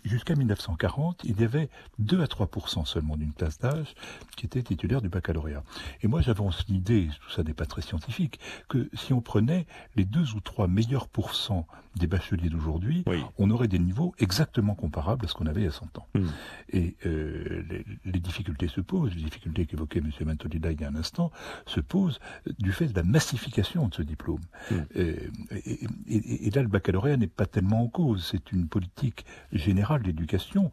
jusqu'à 0.04 0.36
1940, 0.36 1.22
il 1.24 1.40
y 1.40 1.44
avait 1.44 1.70
2 2.00 2.22
à 2.22 2.28
3 2.28 2.50
seulement 2.86 3.16
d'une 3.16 3.34
classe 3.34 3.60
d'âge 3.60 3.96
qui 4.36 4.46
était 4.46 4.62
titulaire 4.62 5.02
du 5.02 5.10
baccalauréat. 5.10 5.64
Et 6.02 6.08
moi 6.08 6.22
j'avance 6.22 6.66
l'idée, 6.68 7.10
tout 7.22 7.32
ça 7.32 7.44
n'est 7.44 7.54
pas 7.54 7.66
très 7.66 7.82
scientifique, 7.82 8.40
que 8.68 8.90
si 8.94 9.14
on 9.14 9.22
prenait 9.22 9.66
les 9.96 10.06
2 10.06 10.36
ou 10.36 10.42
3 10.42 10.68
meilleurs 10.68 11.08
pourcents 11.08 11.68
des 11.98 12.08
bacheliers 12.08 12.50
d'aujourd'hui, 12.50 13.04
on 13.38 13.50
aurait 13.50 13.68
des 13.68 13.80
niveaux 13.80 14.14
exactement 14.20 14.76
comparables 14.76 15.26
à 15.26 15.28
ce 15.28 15.34
qu'on 15.34 15.48
avait 15.48 15.62
il 15.62 15.66
y 15.66 15.68
a 15.68 15.72
100 15.72 15.98
ans. 15.98 16.08
Hmm. 16.14 16.28
Et 16.72 16.96
euh, 17.06 17.64
les, 18.06 18.20
difficultés 18.20 18.68
se 18.68 18.82
posent, 18.82 19.16
les 19.16 19.24
difficultés 19.24 19.66
qu'évoquait 19.66 20.00
M. 20.00 20.12
Mantolida 20.26 20.72
il 20.72 20.82
y 20.82 20.84
a 20.84 20.87
un 20.88 20.96
instant, 20.96 21.32
se 21.66 21.80
posent 21.80 22.20
du 22.60 22.72
fait 22.72 22.88
de 22.88 22.96
la 22.96 23.04
massification 23.04 23.88
de 23.88 23.94
ce 23.96 24.02
diplôme. 24.02 24.42
Euh, 24.72 25.16
et, 25.56 26.48
et, 26.48 26.50
là, 26.52 26.62
le 26.62 26.68
baccalauréat 26.68 27.18
n'est 27.18 27.28
pas 27.28 27.46
tellement 27.46 27.84
en 27.84 27.88
cause. 27.88 28.28
C'est 28.32 28.52
une 28.52 28.68
politique 28.68 29.26
générale 29.52 30.02
d'éducation, 30.02 30.72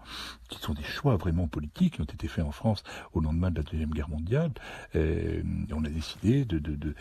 qui 0.48 0.58
sont 0.58 0.74
des 0.74 0.82
choix 0.82 1.16
vraiment 1.16 1.48
politiques 1.48 1.94
qui 1.94 2.00
ont 2.00 2.04
été 2.04 2.28
faits 2.28 2.44
en 2.44 2.52
France 2.52 2.82
au 3.12 3.20
lendemain 3.20 3.50
de 3.50 3.56
la 3.56 3.62
Deuxième 3.62 3.90
Guerre 3.90 4.08
mondiale. 4.08 4.52
Euh, 4.94 5.42
on 5.72 5.84
a 5.84 5.88
décidé 5.88 6.44
de, 6.44 6.58
de, 6.58 6.74
de, 6.74 6.94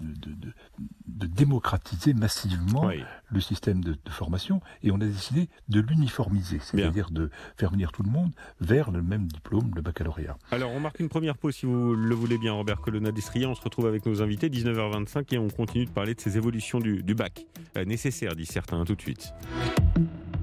de 0.00 1.26
démocratiser 1.26 2.14
massivement 2.14 2.90
le 3.30 3.40
système 3.40 3.82
de, 3.82 3.96
formation 4.10 4.60
et 4.82 4.90
on 4.90 4.96
a 4.96 5.06
décidé 5.06 5.48
de 5.68 5.80
l'uniformiser, 5.80 6.58
c'est-à-dire 6.60 7.10
de 7.10 7.30
faire 7.56 7.70
venir 7.70 7.92
tout 7.92 8.02
le 8.02 8.10
monde 8.10 8.32
vers 8.60 8.90
le 8.90 9.02
même 9.02 9.26
diplôme, 9.26 9.70
le 9.74 9.82
baccalauréat. 9.82 10.36
Alors 10.50 10.72
on 10.72 10.80
marque 10.80 11.00
une 11.00 11.08
première 11.08 11.36
pause 11.36 11.54
si 11.56 11.66
vous 11.66 11.94
le 11.94 12.14
voulez 12.14 12.38
bien, 12.38 12.54
Robert 12.60 12.82
Colonna 12.82 13.10
d'Estria. 13.10 13.48
On 13.48 13.54
se 13.54 13.62
retrouve 13.62 13.86
avec 13.86 14.04
nos 14.04 14.20
invités, 14.20 14.50
19h25, 14.50 15.34
et 15.34 15.38
on 15.38 15.48
continue 15.48 15.86
de 15.86 15.90
parler 15.90 16.14
de 16.14 16.20
ces 16.20 16.36
évolutions 16.36 16.78
du, 16.78 17.14
bac. 17.14 17.46
Euh, 17.78 17.86
nécessaire, 17.86 18.36
disent 18.36 18.50
certains, 18.50 18.84
tout 18.84 18.94
de 18.94 19.00
suite. 19.00 19.32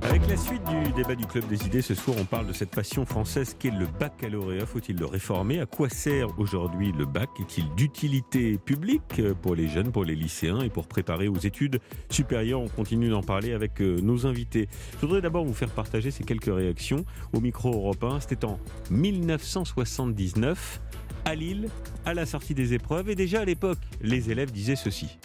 Avec 0.01 0.27
la 0.27 0.35
suite 0.35 0.63
du 0.63 0.93
débat 0.93 1.13
du 1.13 1.27
Club 1.27 1.47
des 1.47 1.65
idées, 1.67 1.83
ce 1.83 1.93
soir 1.93 2.17
on 2.19 2.25
parle 2.25 2.47
de 2.47 2.53
cette 2.53 2.71
passion 2.71 3.05
française 3.05 3.55
qu'est 3.59 3.69
le 3.69 3.85
baccalauréat. 3.99 4.65
Faut-il 4.65 4.97
le 4.97 5.05
réformer? 5.05 5.59
À 5.59 5.67
quoi 5.67 5.89
sert 5.89 6.39
aujourd'hui 6.39 6.91
le 6.91 7.05
bac? 7.05 7.29
Est-il 7.39 7.69
d'utilité 7.75 8.57
publique 8.57 9.21
pour 9.43 9.53
les 9.53 9.67
jeunes, 9.67 9.91
pour 9.91 10.03
les 10.03 10.15
lycéens 10.15 10.61
et 10.61 10.69
pour 10.69 10.87
préparer 10.87 11.27
aux 11.27 11.37
études 11.37 11.79
supérieures? 12.09 12.61
On 12.61 12.67
continue 12.67 13.09
d'en 13.09 13.21
parler 13.21 13.53
avec 13.53 13.79
euh, 13.81 13.99
nos 14.01 14.25
invités. 14.25 14.67
Je 14.93 15.05
voudrais 15.05 15.21
d'abord 15.21 15.45
vous 15.45 15.53
faire 15.53 15.69
partager 15.69 16.09
ces 16.09 16.23
quelques 16.23 16.53
réactions 16.53 17.05
au 17.33 17.41
micro 17.41 17.71
européen. 17.71 18.19
C'était 18.19 18.45
en 18.45 18.59
1979 18.89 20.81
à 21.27 21.35
Lille, 21.35 21.67
à 22.05 22.13
la 22.13 22.25
sortie 22.25 22.53
des 22.53 22.73
épreuves. 22.73 23.09
Et 23.09 23.15
déjà 23.15 23.41
à 23.41 23.45
l'époque, 23.45 23.79
les 24.01 24.31
élèves 24.31 24.51
disaient 24.51 24.77
ceci. 24.77 25.17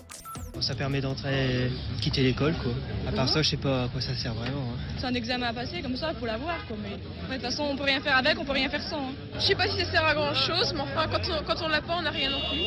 Ça 0.61 0.75
permet 0.75 1.01
d'entrer, 1.01 1.71
quitter 2.01 2.23
l'école, 2.23 2.55
quoi. 2.63 2.73
À 3.09 3.13
part 3.13 3.29
ça, 3.29 3.43
je 3.43 3.51
sais 3.51 3.57
pas 3.57 3.85
à 3.85 3.89
quoi 3.89 4.01
ça 4.01 4.15
sert 4.15 4.35
vraiment. 4.35 4.63
Hein. 4.63 4.95
C'est 4.99 5.07
un 5.07 5.15
examen 5.15 5.47
à 5.47 5.53
passer, 5.53 5.81
comme 5.83 5.97
ça, 5.97 6.13
il 6.13 6.19
faut 6.19 6.27
l'avoir, 6.27 6.65
quoi. 6.67 6.77
Mais 6.83 6.97
de 6.97 7.35
toute 7.35 7.43
façon, 7.43 7.65
on 7.65 7.77
peut 7.77 7.85
rien 7.85 8.01
faire 8.01 8.17
avec, 8.17 8.39
on 8.39 8.45
peut 8.45 8.53
rien 8.53 8.69
faire 8.69 8.83
sans. 8.83 9.09
Hein. 9.09 9.13
Je 9.35 9.41
sais 9.41 9.55
pas 9.55 9.67
si 9.67 9.79
ça 9.79 9.91
sert 9.91 10.05
à 10.05 10.15
grand 10.15 10.35
chose, 10.35 10.73
mais 10.75 10.83
enfin, 10.83 11.09
quand 11.11 11.23
on, 11.31 11.45
quand 11.45 11.65
on 11.65 11.69
l'a 11.69 11.81
pas, 11.81 11.97
on 11.99 12.03
n'a 12.03 12.11
rien 12.11 12.31
non 12.31 12.41
plus. 12.51 12.61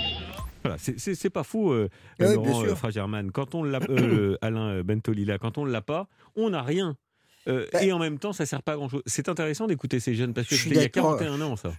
Voilà, 0.63 0.77
c'est 0.79 1.29
pas 1.29 1.43
fou, 1.43 1.71
euh, 1.71 1.89
Laurent 2.17 2.63
euh, 2.63 2.75
Fragerman. 2.75 3.31
Quand 3.31 3.53
on 3.53 3.63
l'a, 3.63 3.79
euh, 3.87 4.35
Alain 4.41 4.81
Bentolila, 4.81 5.37
quand 5.37 5.59
on 5.59 5.65
ne 5.65 5.71
l'a 5.71 5.83
pas, 5.83 6.07
on 6.35 6.49
n'a 6.49 6.63
rien. 6.63 6.97
Euh, 7.47 7.67
bah 7.71 7.83
et 7.83 7.91
en 7.91 7.99
même 7.99 8.17
temps, 8.17 8.33
ça 8.33 8.45
sert 8.45 8.63
pas 8.63 8.73
à 8.73 8.75
grand 8.75 8.89
chose. 8.89 9.03
C'est 9.05 9.29
intéressant 9.29 9.67
d'écouter 9.67 9.99
ces 9.99 10.15
jeunes 10.15 10.33
parce 10.33 10.47
que 10.47 10.55
c'était 10.55 10.75
il 10.75 10.81
y 10.81 10.85
a 10.85 10.89
41 10.89 11.39
ans, 11.41 11.55
ça. 11.55 11.73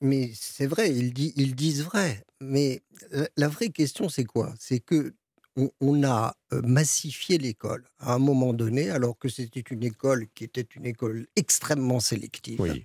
Mais 0.00 0.30
c'est 0.34 0.66
vrai, 0.66 0.92
ils, 0.94 1.12
ils, 1.36 1.54
disent 1.54 1.84
vrai. 1.84 2.24
Mais 2.40 2.82
la 3.36 3.48
vraie 3.48 3.68
question, 3.68 4.08
c'est 4.08 4.24
quoi? 4.24 4.52
C'est 4.58 4.80
que 4.80 5.14
on, 5.80 6.02
a 6.02 6.34
massifié 6.50 7.38
l'école 7.38 7.84
à 8.00 8.14
un 8.14 8.18
moment 8.18 8.52
donné, 8.52 8.90
alors 8.90 9.16
que 9.16 9.28
c'était 9.28 9.60
une 9.60 9.84
école 9.84 10.26
qui 10.34 10.42
était 10.42 10.66
une 10.74 10.84
école 10.84 11.28
extrêmement 11.36 12.00
sélective. 12.00 12.60
Oui. 12.60 12.82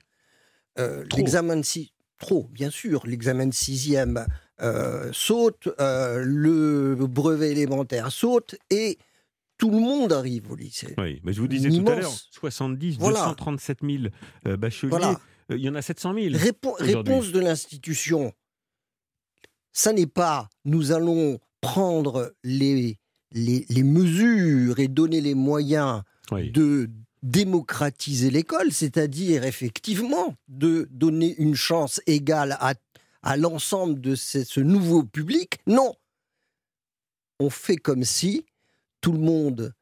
l'examen 1.15 1.57
de 1.57 1.63
six, 1.63 1.93
trop, 2.19 2.47
bien 2.51 2.69
sûr, 2.69 3.07
l'examen 3.07 3.47
de 3.47 3.55
sixième 3.55 4.23
saute, 5.11 5.67
le 5.79 6.95
brevet 7.07 7.53
élémentaire 7.53 8.11
saute, 8.11 8.55
et 8.69 8.99
tout 9.59 9.69
le 9.69 9.79
monde 9.79 10.11
arrive 10.13 10.51
au 10.51 10.55
lycée. 10.55 10.95
Oui, 10.97 11.21
mais 11.23 11.33
je 11.33 11.41
vous 11.41 11.47
disais 11.47 11.69
tout 11.69 11.87
à 11.87 11.95
l'heure, 11.95 12.11
70, 12.31 12.97
237 12.97 13.79
000 13.83 14.57
bacheliers, 14.57 15.13
il 15.51 15.57
y 15.57 15.69
en 15.69 15.75
a 15.75 15.81
700 15.83 16.13
000. 16.13 16.35
réponse 16.79 17.31
de 17.31 17.39
l'institution, 17.39 18.33
ça 19.73 19.93
n'est 19.93 20.07
pas 20.07 20.49
nous 20.65 20.91
allons 20.91 21.39
prendre 21.61 22.33
les, 22.43 22.97
les, 23.33 23.65
les, 23.69 23.83
mesures 23.83 24.79
et 24.79 24.87
donner 24.87 25.19
les 25.19 25.35
moyens 25.35 26.03
de 26.31 26.89
démocratiser 27.21 28.31
l'école, 28.31 28.71
c'est-à-dire 28.71 29.43
effectivement 29.43 30.35
de 30.47 30.87
donner 30.89 31.35
une 31.37 31.55
chance 31.55 31.99
égale 32.07 32.55
à, 32.61 32.75
à 33.23 33.35
l'ensemble 33.35 33.99
de 33.99 34.15
ce 34.15 34.59
nouveau 34.61 35.03
public. 35.03 35.57
Non, 35.67 35.93
on 37.39 37.49
fait 37.49 37.75
comme 37.75 38.05
si 38.05 38.45
tout 39.01 39.11
le 39.11 39.19
monde 39.19 39.73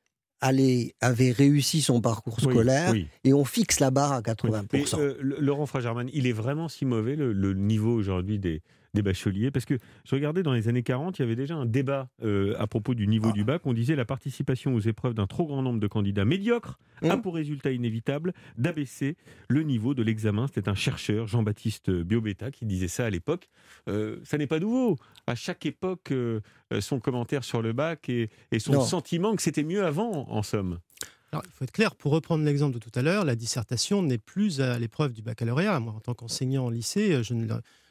allait, 0.41 0.93
avait 1.01 1.31
réussi 1.31 1.81
son 1.81 2.01
parcours 2.01 2.39
scolaire 2.39 2.93
et 3.23 3.33
on 3.33 3.45
fixe 3.45 3.79
la 3.79 3.91
barre 3.91 4.13
à 4.13 4.21
80%. 4.21 4.99
Euh, 4.99 5.17
Laurent 5.21 5.65
Fragerman, 5.65 6.09
il 6.13 6.27
est 6.27 6.33
vraiment 6.33 6.67
si 6.67 6.85
mauvais 6.85 7.15
le 7.15 7.53
niveau 7.53 7.93
aujourd'hui 7.93 8.39
des, 8.39 8.61
des 8.97 9.03
bacheliers 9.03 9.51
Parce 9.51 9.65
que 9.65 9.75
je 10.05 10.15
regardais 10.15 10.43
dans 10.43 10.53
les 10.53 10.67
années 10.67 10.83
40, 10.83 11.19
il 11.19 11.21
y 11.21 11.25
avait 11.25 11.35
déjà 11.35 11.55
un 11.55 11.65
débat 11.65 12.09
euh, 12.23 12.55
à 12.57 12.67
propos 12.67 12.95
du 12.95 13.07
niveau 13.07 13.31
du 13.31 13.43
bac. 13.43 13.61
On 13.65 13.73
disait 13.73 13.95
la 13.95 14.05
participation 14.05 14.73
aux 14.73 14.79
épreuves 14.79 15.13
d'un 15.13 15.27
trop 15.27 15.45
grand 15.45 15.61
nombre 15.61 15.79
de 15.79 15.87
candidats 15.87 16.25
médiocres 16.25 16.79
a 17.03 17.15
mmh. 17.15 17.21
pour 17.21 17.35
résultat 17.35 17.71
inévitable 17.71 18.33
d'abaisser 18.57 19.15
le 19.49 19.61
niveau 19.61 19.93
de 19.93 20.01
l'examen. 20.01 20.47
C'était 20.47 20.69
un 20.69 20.75
chercheur, 20.75 21.27
Jean-Baptiste 21.27 21.91
Biobetta, 21.91 22.51
qui 22.51 22.65
disait 22.65 22.87
ça 22.87 23.05
à 23.05 23.09
l'époque. 23.09 23.49
Euh, 23.87 24.19
ça 24.23 24.37
n'est 24.37 24.47
pas 24.47 24.59
nouveau. 24.59 24.97
À 25.27 25.35
chaque 25.35 25.65
époque, 25.65 26.11
euh, 26.11 26.41
son 26.79 26.99
commentaire 26.99 27.43
sur 27.43 27.61
le 27.61 27.73
bac 27.73 28.09
et, 28.09 28.29
son 28.59 28.81
sentiment 28.81 29.35
que 29.35 29.41
c'était 29.41 29.63
mieux 29.63 29.85
avant, 29.85 30.27
en 30.29 30.41
somme. 30.41 30.79
Alors, 31.31 31.43
il 31.45 31.51
faut 31.51 31.65
être 31.65 31.71
clair, 31.71 31.95
pour 31.95 32.13
reprendre 32.13 32.43
l'exemple 32.45 32.73
de 32.73 32.79
tout 32.79 32.91
à 32.95 33.01
l'heure, 33.01 33.25
la 33.25 33.35
dissertation 33.35 34.01
n'est 34.01 34.17
plus 34.17 34.61
à 34.61 34.79
l'épreuve 34.79 35.13
du 35.13 35.21
baccalauréat. 35.21 35.79
Moi, 35.79 35.93
en 35.93 35.99
tant 35.99 36.13
qu'enseignant 36.13 36.65
en 36.65 36.69
lycée, 36.69 37.21
je 37.21 37.33
ne 37.33 37.45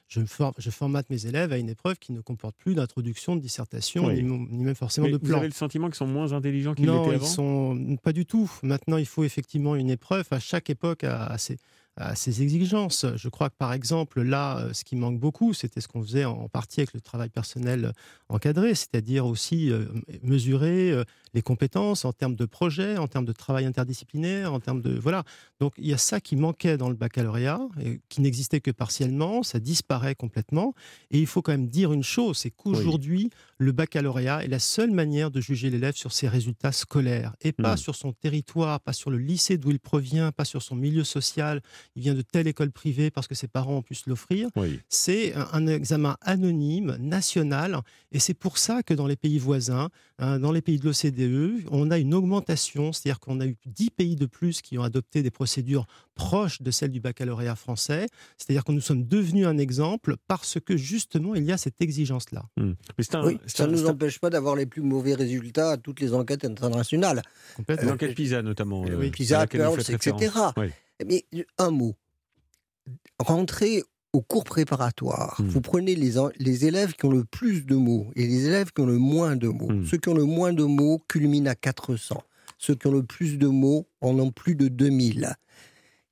je, 0.08 0.20
je, 0.58 0.70
formate 0.70 1.10
mes 1.10 1.26
élèves 1.26 1.52
à 1.52 1.58
une 1.58 1.68
épreuve 1.68 1.98
qui 1.98 2.12
ne 2.12 2.20
comporte 2.20 2.56
plus 2.56 2.74
d'introduction, 2.74 3.34
de 3.34 3.40
dissertation, 3.40 4.08
ni, 4.10 4.22
même 4.22 4.74
forcément 4.74 5.08
de 5.08 5.16
plan. 5.16 5.28
Vous 5.28 5.34
avez 5.38 5.48
le 5.48 5.52
sentiment 5.52 5.88
qu'ils 5.88 5.96
sont 5.96 6.06
moins 6.06 6.32
intelligents 6.32 6.74
qu'ils 6.74 6.86
l'étaient 6.86 6.96
avant? 6.96 7.06
Non, 7.08 7.12
ils 7.12 7.26
sont 7.26 7.96
pas 8.02 8.12
du 8.12 8.24
tout. 8.24 8.50
Maintenant, 8.62 8.98
il 8.98 9.06
faut 9.06 9.24
effectivement 9.24 9.74
une 9.74 9.90
épreuve 9.90 10.26
à 10.30 10.38
chaque 10.38 10.70
époque 10.70 11.02
à, 11.02 11.36
ces 11.38 11.58
à 11.96 12.14
ses 12.14 12.42
exigences. 12.42 13.06
Je 13.16 13.28
crois 13.28 13.48
que 13.48 13.56
par 13.56 13.72
exemple, 13.72 14.22
là, 14.22 14.58
euh, 14.58 14.72
ce 14.72 14.84
qui 14.84 14.96
manque 14.96 15.18
beaucoup, 15.18 15.54
c'était 15.54 15.80
ce 15.80 15.88
qu'on 15.88 16.02
faisait 16.02 16.26
en 16.26 16.48
partie 16.48 16.80
avec 16.80 16.92
le 16.92 17.00
travail 17.00 17.30
personnel 17.30 17.92
encadré, 18.28 18.74
c'est-à-dire 18.74 19.26
aussi 19.26 19.70
euh, 19.70 19.86
mesurer 20.22 20.90
euh, 20.90 21.04
les 21.32 21.42
compétences 21.42 22.04
en 22.04 22.12
termes 22.12 22.34
de 22.34 22.44
projet, 22.44 22.98
en 22.98 23.08
termes 23.08 23.24
de 23.24 23.32
travail 23.32 23.64
interdisciplinaire, 23.64 24.52
en 24.52 24.60
termes 24.60 24.82
de... 24.82 24.98
Voilà. 24.98 25.24
Donc 25.60 25.72
il 25.78 25.86
y 25.86 25.94
a 25.94 25.98
ça 25.98 26.20
qui 26.20 26.36
manquait 26.36 26.76
dans 26.76 26.88
le 26.88 26.96
baccalauréat, 26.96 27.60
et 27.82 28.00
qui 28.08 28.20
n'existait 28.20 28.60
que 28.60 28.70
partiellement, 28.70 29.42
ça 29.42 29.58
disparaît 29.58 30.14
complètement. 30.14 30.74
Et 31.10 31.18
il 31.18 31.26
faut 31.26 31.40
quand 31.40 31.52
même 31.52 31.68
dire 31.68 31.92
une 31.92 32.02
chose, 32.02 32.38
c'est 32.38 32.50
qu'aujourd'hui, 32.50 33.30
le 33.58 33.72
baccalauréat 33.72 34.44
est 34.44 34.48
la 34.48 34.58
seule 34.58 34.90
manière 34.90 35.30
de 35.30 35.40
juger 35.40 35.70
l'élève 35.70 35.94
sur 35.94 36.12
ses 36.12 36.28
résultats 36.28 36.72
scolaires, 36.72 37.34
et 37.40 37.52
pas 37.52 37.74
mmh. 37.74 37.78
sur 37.78 37.94
son 37.94 38.12
territoire, 38.12 38.80
pas 38.80 38.92
sur 38.92 39.10
le 39.10 39.18
lycée 39.18 39.56
d'où 39.56 39.70
il 39.70 39.80
provient, 39.80 40.32
pas 40.32 40.44
sur 40.44 40.62
son 40.62 40.74
milieu 40.74 41.04
social, 41.04 41.62
il 41.94 42.02
vient 42.02 42.14
de 42.14 42.22
telle 42.22 42.46
école 42.46 42.70
privée 42.70 43.10
parce 43.10 43.26
que 43.26 43.34
ses 43.34 43.48
parents 43.48 43.76
ont 43.76 43.82
pu 43.82 43.94
se 43.94 44.08
l'offrir. 44.08 44.48
C'est 44.88 45.34
un, 45.34 45.66
examen 45.66 46.16
anonyme, 46.20 46.96
national, 47.00 47.80
et 48.12 48.18
c'est 48.18 48.34
pour 48.34 48.58
ça 48.58 48.82
que 48.82 48.94
dans 48.94 49.06
les 49.06 49.16
pays 49.16 49.38
voisins, 49.38 49.88
hein, 50.18 50.38
dans 50.38 50.52
les 50.52 50.62
pays 50.62 50.78
de 50.78 50.84
l'OCDE, 50.84 51.66
on 51.70 51.90
a 51.90 51.98
une 51.98 52.14
augmentation, 52.14 52.92
c'est-à-dire 52.92 53.20
qu'on 53.20 53.40
a 53.40 53.46
eu 53.46 53.56
10 53.66 53.90
pays 53.90 54.16
de 54.16 54.26
plus 54.26 54.62
qui 54.62 54.78
ont 54.78 54.82
adopté 54.82 55.22
des 55.22 55.30
procédures 55.30 55.86
proches 56.14 56.62
de 56.62 56.70
celles 56.70 56.90
du 56.90 57.00
baccalauréat 57.00 57.56
français, 57.56 58.06
c'est-à-dire 58.38 58.64
que 58.64 58.72
nous 58.72 58.80
sommes 58.80 59.04
devenus 59.04 59.46
un 59.46 59.58
exemple 59.58 60.16
parce 60.26 60.58
que 60.58 60.76
justement 60.76 61.34
il 61.34 61.44
y 61.44 61.52
a 61.52 61.56
cette 61.56 61.80
exigence-là. 61.80 62.44
Hmm. 62.56 62.72
ça 63.46 63.66
ne 63.66 63.72
nous 63.72 63.86
empêche 63.86 64.18
pas 64.18 64.30
d'avoir 64.30 64.56
les 64.56 64.66
plus 64.66 64.82
mauvais 64.82 65.14
résultats 65.14 65.72
à 65.72 65.76
toutes 65.76 66.00
les 66.00 66.14
enquêtes 66.14 66.44
internationales. 66.44 67.22
L'enquête 67.82 68.14
PISA 68.14 68.42
notamment. 68.42 68.84
Euh, 68.86 69.10
PISA, 69.10 69.46
Pearls, 69.46 69.80
etc. 69.80 70.30
Mais 71.04 71.24
un 71.58 71.70
mot. 71.70 71.94
Rentrez 73.18 73.82
au 74.12 74.22
cours 74.22 74.44
préparatoire. 74.44 75.40
Hmm. 75.40 75.48
Vous 75.48 75.60
prenez 75.60 75.94
les, 75.94 76.14
les, 76.38 76.64
élèves 76.64 76.94
qui 76.94 77.04
ont 77.04 77.10
le 77.10 77.24
plus 77.24 77.66
de 77.66 77.74
mots 77.74 78.10
et 78.16 78.26
les 78.26 78.46
élèves 78.46 78.72
qui 78.72 78.80
ont 78.80 78.86
le 78.86 78.98
moins 78.98 79.36
de 79.36 79.48
mots. 79.48 79.70
Hmm. 79.70 79.84
Ceux 79.84 79.98
qui 79.98 80.08
ont 80.08 80.14
le 80.14 80.24
moins 80.24 80.52
de 80.52 80.64
mots 80.64 81.02
culminent 81.08 81.50
à 81.50 81.54
400. 81.54 82.22
Ceux 82.58 82.74
qui 82.74 82.86
ont 82.86 82.92
le 82.92 83.02
plus 83.02 83.36
de 83.38 83.46
mots 83.46 83.86
en 84.00 84.18
ont 84.18 84.30
plus 84.30 84.54
de 84.54 84.68
2000. 84.68 85.34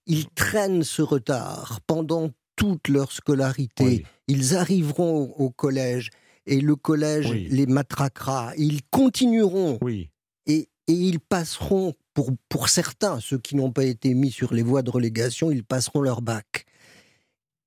Ils 0.06 0.28
traînent 0.28 0.82
ce 0.82 1.00
retard 1.00 1.80
pendant 1.86 2.30
toute 2.56 2.88
leur 2.88 3.10
scolarité. 3.10 4.04
Ils 4.28 4.54
arriveront 4.54 5.34
au 5.38 5.50
collège 5.50 6.10
et 6.46 6.60
le 6.60 6.76
collège 6.76 7.32
les 7.32 7.66
matraquera. 7.66 8.52
Ils 8.58 8.82
continueront. 8.90 9.78
Oui. 9.80 10.10
Et, 10.46 10.68
et 10.86 10.92
ils 10.92 11.20
passeront 11.20 11.94
pour, 12.14 12.30
pour 12.48 12.68
certains, 12.68 13.20
ceux 13.20 13.38
qui 13.38 13.56
n'ont 13.56 13.72
pas 13.72 13.84
été 13.84 14.14
mis 14.14 14.30
sur 14.30 14.54
les 14.54 14.62
voies 14.62 14.82
de 14.82 14.90
relégation, 14.90 15.50
ils 15.50 15.64
passeront 15.64 16.00
leur 16.00 16.22
bac. 16.22 16.64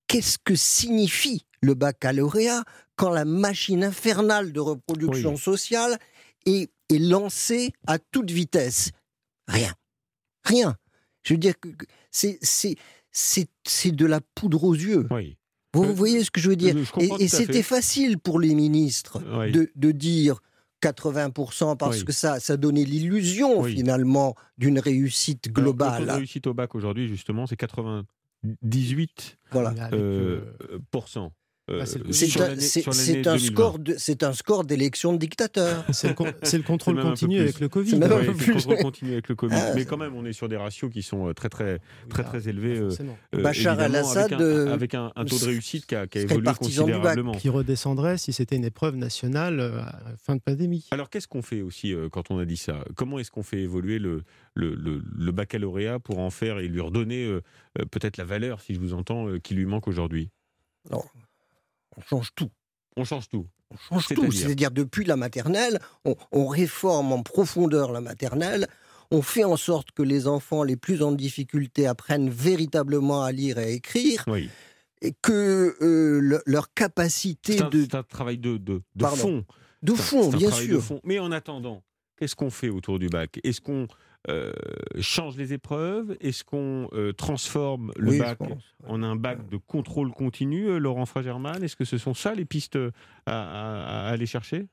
Qu'est-ce 0.07 0.37
que 0.43 0.55
signifie 0.55 1.45
le 1.61 1.73
baccalauréat 1.73 2.63
quand 2.95 3.09
la 3.09 3.25
machine 3.25 3.83
infernale 3.83 4.53
de 4.53 4.59
reproduction 4.61 5.35
sociale 5.35 5.99
est, 6.45 6.71
est 6.89 6.97
lancée 6.97 7.73
à 7.85 7.99
toute 7.99 8.31
vitesse? 8.31 8.91
Rien. 9.47 9.73
Rien. 10.45 10.77
Je 11.23 11.33
veux 11.33 11.39
dire 11.39 11.59
que 11.59 11.67
c'est, 12.09 12.39
c'est, 12.41 12.77
c'est, 13.11 13.91
de 13.91 14.05
la 14.05 14.21
poudre 14.21 14.63
aux 14.63 14.75
yeux. 14.75 15.07
Vous, 15.73 15.83
euh, 15.83 15.93
voyez 15.93 16.23
ce 16.23 16.31
que 16.31 16.39
je 16.39 16.49
veux 16.49 16.55
dire? 16.55 16.75
Et, 17.19 17.27
c'était 17.27 17.63
facile 17.63 18.17
pour 18.17 18.39
les 18.39 18.55
ministres 18.55 19.19
de, 19.19 19.69
de 19.75 19.91
dire 19.91 20.39
80% 20.81 21.77
parce 21.77 22.03
que 22.03 22.11
ça, 22.11 22.39
ça 22.39 22.57
donnait 22.57 22.83
l'illusion 22.83 23.63
finalement 23.63 24.35
d'une 24.57 24.79
réussite 24.79 25.51
globale. 25.51 26.05
La 26.05 26.15
réussite 26.15 26.47
au 26.47 26.53
bac 26.53 26.75
aujourd'hui, 26.75 27.07
justement, 27.07 27.47
c'est 27.47 27.59
98%. 27.59 28.05
Voilà. 29.51 29.73
Euh, 29.93 30.41
euh 30.71 30.79
euh, 31.69 31.83
c'est 31.85 33.27
un, 33.27 33.37
score 33.37 33.77
c'est 33.97 34.23
un 34.23 34.31
score 34.31 34.63
d'élection 34.63 35.11
de 35.11 35.17
dictateur. 35.17 35.83
C'est 35.91 36.07
le, 36.07 36.63
contrôle 36.63 37.01
continu 37.01 37.39
avec 37.39 37.59
le 37.59 37.67
Covid. 37.67 37.99
le 37.99 38.53
contrôle 38.53 38.77
continu 38.77 39.11
avec 39.11 39.27
le 39.27 39.35
Covid. 39.35 39.55
Mais 39.75 39.83
quand 39.83 39.97
même, 39.97 40.15
on 40.15 40.25
est 40.25 40.31
sur 40.31 40.47
des 40.47 40.55
ratios 40.55 40.89
qui 40.91 41.03
sont 41.03 41.27
euh, 41.27 41.33
très 41.33 41.49
très 41.49 41.79
très 42.09 42.23
très 42.23 42.47
élevés. 42.47 42.79
Euh, 42.79 42.89
Bachar 43.33 43.79
al-Assad 43.79 44.33
avec, 44.33 44.93
un, 44.93 45.11
taux 45.27 45.39
de 45.39 45.45
réussite 45.45 45.85
qui 45.85 45.95
a, 45.95 46.05
évolué 46.13 46.49
considérablement. 46.57 47.33
Qui 47.33 47.49
redescendrait 47.49 48.17
si 48.17 48.31
c'était 48.31 48.55
une 48.55 48.65
épreuve 48.65 48.95
nationale 48.95 49.59
à 49.59 50.15
fin 50.23 50.35
de 50.35 50.41
pandémie. 50.41 50.87
Alors 50.91 51.09
qu'est-ce 51.09 51.27
qu'on 51.27 51.41
fait 51.41 51.61
aussi 51.61 51.93
quand 52.11 52.31
on 52.31 52.39
a 52.39 52.45
dit 52.45 52.57
ça? 52.57 52.85
Comment 52.95 53.19
est-ce 53.19 53.31
qu'on 53.31 53.43
fait 53.43 53.59
évoluer 53.59 53.99
le, 53.99 54.23
le, 54.53 54.73
le, 54.73 55.31
baccalauréat 55.31 55.99
pour 55.99 56.19
en 56.19 56.29
faire 56.29 56.59
et 56.59 56.67
lui 56.69 56.79
redonner 56.79 57.39
peut-être 57.91 58.15
la 58.15 58.25
valeur, 58.25 58.61
si 58.61 58.73
je 58.73 58.79
vous 58.79 58.93
entends, 58.93 59.27
qui 59.43 59.53
lui 59.53 59.65
manque 59.65 59.87
aujourd'hui? 59.87 60.29
On 61.97 62.01
change 62.01 62.29
tout. 62.35 62.49
On 62.95 63.03
change 63.03 63.29
tout. 63.29 63.47
On 63.71 63.77
change 63.77 64.07
tout. 64.07 64.31
C'est-à-dire, 64.31 64.71
depuis 64.71 65.05
la 65.05 65.15
maternelle, 65.15 65.79
on, 66.31 66.47
réforme 66.47 67.11
en 67.11 67.23
profondeur 67.23 67.91
la 67.91 68.01
maternelle. 68.01 68.67
On 69.11 69.21
fait 69.21 69.43
en 69.43 69.57
sorte 69.57 69.91
que 69.91 70.03
les 70.03 70.27
enfants 70.27 70.63
les 70.63 70.75
plus 70.75 71.01
en 71.01 71.11
difficulté 71.11 71.87
apprennent 71.87 72.29
véritablement 72.29 73.23
à 73.23 73.31
lire 73.31 73.57
et 73.57 73.63
à 73.63 73.69
écrire. 73.69 74.25
Et 75.01 75.13
que 75.21 75.75
euh, 75.81 76.41
leur 76.45 76.73
capacité 76.73 77.57
de. 77.57 77.83
C'est 77.83 77.95
un 77.95 78.03
travail 78.03 78.39
de, 78.39 78.57
de, 78.57 78.81
fond. 79.05 79.45
De 79.83 79.93
fond, 79.93 80.29
bien 80.29 80.51
sûr. 80.51 80.81
Mais 81.03 81.19
en 81.19 81.31
attendant, 81.31 81.83
qu'est-ce 82.17 82.35
qu'on 82.35 82.49
fait 82.49 82.69
autour 82.69 82.97
du 82.97 83.07
bac? 83.07 83.39
Est-ce 83.43 83.61
qu'on 83.61 83.87
euh, 84.29 84.51
change 84.99 85.37
les 85.37 85.53
épreuves 85.53 86.17
Est-ce 86.19 86.43
qu'on 86.43 86.89
euh, 86.93 87.13
transforme 87.13 87.93
le 87.95 88.19
bac 88.19 88.39
en 88.85 89.01
un 89.01 89.15
bac 89.15 89.47
de 89.49 89.57
contrôle 89.57 90.11
continu, 90.11 90.67
euh, 90.67 90.79
Laurent 90.79 91.05
Fragerman? 91.05 91.63
Est-ce 91.63 91.75
que 91.75 91.85
ce 91.85 91.97
sont 91.97 92.13
ça 92.13 92.35
les 92.35 92.43
pistes 92.45 92.77
à, 93.25 94.09
aller 94.09 94.25
chercher? 94.25 94.67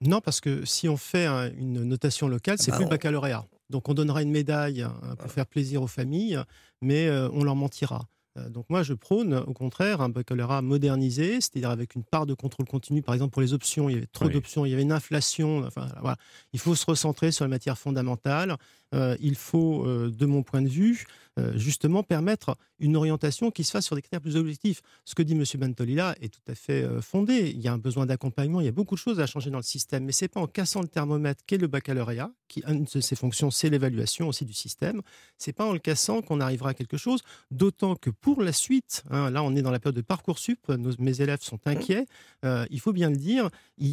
Non, 0.00 0.20
parce 0.20 0.40
que 0.40 0.64
si 0.64 0.88
on 0.88 0.96
fait 0.96 1.26
une 1.56 1.84
notation 1.84 2.28
locale, 2.28 2.58
c'est 2.58 2.70
bah 2.70 2.78
plus 2.78 2.84
le 2.84 2.90
baccalauréat. 2.90 3.46
Donc 3.70 3.88
on 3.88 3.94
donnera 3.94 4.22
une 4.22 4.30
médaille 4.30 4.82
hein, 4.82 4.92
pour 5.18 5.30
faire 5.30 5.46
plaisir 5.46 5.82
aux 5.82 5.86
familles, 5.86 6.38
mais 6.82 7.10
on 7.32 7.44
leur 7.44 7.56
mentira. 7.56 8.06
Donc 8.50 8.66
moi, 8.68 8.82
je 8.82 8.92
prône 8.92 9.34
au 9.34 9.52
contraire 9.52 10.00
un 10.00 10.08
baccalauréat 10.08 10.62
modernisé, 10.62 11.40
c'est-à-dire 11.40 11.70
avec 11.70 11.94
une 11.94 12.04
part 12.04 12.26
de 12.26 12.34
contrôle 12.34 12.66
continu. 12.66 13.02
Par 13.02 13.14
exemple, 13.14 13.32
pour 13.32 13.42
les 13.42 13.54
options, 13.54 13.88
il 13.88 13.94
y 13.94 13.96
avait 13.96 14.06
trop 14.06 14.28
d'options, 14.28 14.66
il 14.66 14.70
y 14.70 14.72
avait 14.74 14.82
une 14.82 14.92
inflation. 14.92 15.64
Enfin, 15.66 15.88
voilà. 16.00 16.16
Il 16.52 16.60
faut 16.60 16.74
se 16.74 16.84
recentrer 16.86 17.32
sur 17.32 17.44
les 17.44 17.50
matières 17.50 17.78
fondamentales 17.78 18.56
il 18.92 19.34
faut, 19.34 19.86
de 19.86 20.26
mon 20.26 20.42
point 20.42 20.62
de 20.62 20.68
vue, 20.68 21.06
justement 21.54 22.02
permettre 22.02 22.56
une 22.78 22.96
orientation 22.96 23.50
qui 23.50 23.64
se 23.64 23.70
fasse 23.70 23.84
sur 23.84 23.96
des 23.96 24.02
critères 24.02 24.20
plus 24.20 24.36
objectifs. 24.36 24.80
Ce 25.04 25.14
que 25.14 25.22
dit 25.22 25.34
M. 25.34 25.44
Bentolila 25.58 26.14
est 26.20 26.32
tout 26.32 26.50
à 26.50 26.54
fait 26.54 26.86
fondé. 27.02 27.52
Il 27.54 27.60
y 27.60 27.68
a 27.68 27.72
un 27.72 27.78
besoin 27.78 28.06
d'accompagnement, 28.06 28.60
il 28.60 28.64
y 28.64 28.68
a 28.68 28.72
beaucoup 28.72 28.94
de 28.94 29.00
choses 29.00 29.20
à 29.20 29.26
changer 29.26 29.50
dans 29.50 29.58
le 29.58 29.62
système, 29.62 30.04
mais 30.04 30.12
c'est 30.12 30.28
pas 30.28 30.40
en 30.40 30.46
cassant 30.46 30.80
le 30.80 30.88
thermomètre 30.88 31.42
qu'est 31.46 31.58
le 31.58 31.66
baccalauréat, 31.66 32.30
qui 32.48 32.62
une 32.66 32.84
de 32.84 33.00
ses 33.00 33.16
fonctions, 33.16 33.50
c'est 33.50 33.70
l'évaluation 33.70 34.28
aussi 34.28 34.44
du 34.44 34.52
système. 34.52 35.02
C'est 35.38 35.52
pas 35.52 35.64
en 35.64 35.72
le 35.72 35.78
cassant 35.78 36.22
qu'on 36.22 36.40
arrivera 36.40 36.70
à 36.70 36.74
quelque 36.74 36.96
chose. 36.96 37.20
D'autant 37.50 37.96
que 37.96 38.10
pour 38.10 38.42
la 38.42 38.52
suite, 38.52 39.04
hein, 39.10 39.30
là, 39.30 39.42
on 39.42 39.54
est 39.56 39.62
dans 39.62 39.70
la 39.70 39.78
période 39.78 39.96
de 39.96 40.02
parcoursup, 40.02 40.60
mes 40.98 41.20
élèves 41.20 41.42
sont 41.42 41.60
inquiets. 41.66 42.06
il 42.44 42.80
faut 42.80 42.92
bien 42.92 43.10
le 43.10 43.16
dire, 43.16 43.50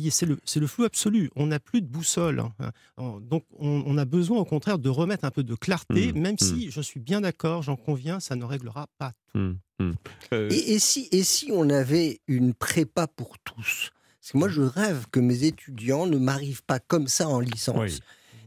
c'est 0.10 0.26
le, 0.26 0.40
le, 0.56 0.68
flou 0.68 0.84
absolu. 0.86 1.30
On 1.36 1.48
n'a 1.48 1.60
plus 1.60 1.82
de 1.82 1.88
boussole. 1.88 2.44
Hein. 2.60 3.20
Donc, 3.22 3.46
on, 3.58 3.98
a 3.98 4.06
besoin, 4.06 4.40
au 4.40 4.46
contraire, 4.46 4.78
de 4.84 4.90
remettre 4.90 5.26
un 5.26 5.32
peu 5.32 5.44
de 5.44 5.56
clarté, 5.56 6.14
mmh, 6.14 6.20
même 6.20 6.36
mmh. 6.36 6.44
si 6.44 6.70
je 6.70 6.82
suis 6.82 7.00
bien 7.00 7.22
d'accord, 7.22 7.64
j'en 7.64 7.76
conviens, 7.76 8.20
ça 8.20 8.36
ne 8.36 8.44
réglera 8.44 8.88
pas 9.00 9.14
tout. 9.32 9.40
Mmh, 9.40 9.94
euh, 10.34 10.50
et, 10.52 10.78
si, 10.78 11.08
et 11.12 11.24
si 11.24 11.50
on 11.52 11.70
avait 11.70 12.20
une 12.28 12.54
prépa 12.54 13.08
pour 13.08 13.40
tous? 13.40 13.92
Parce 14.20 14.32
que 14.32 14.38
moi, 14.38 14.48
je 14.48 14.62
rêve 14.62 15.08
que 15.12 15.20
mes 15.20 15.46
étudiants 15.46 16.06
ne 16.06 16.18
m'arrivent 16.18 16.64
pas 16.64 16.80
comme 16.80 17.08
ça 17.08 17.28
en 17.28 17.40
licence. 17.40 18.00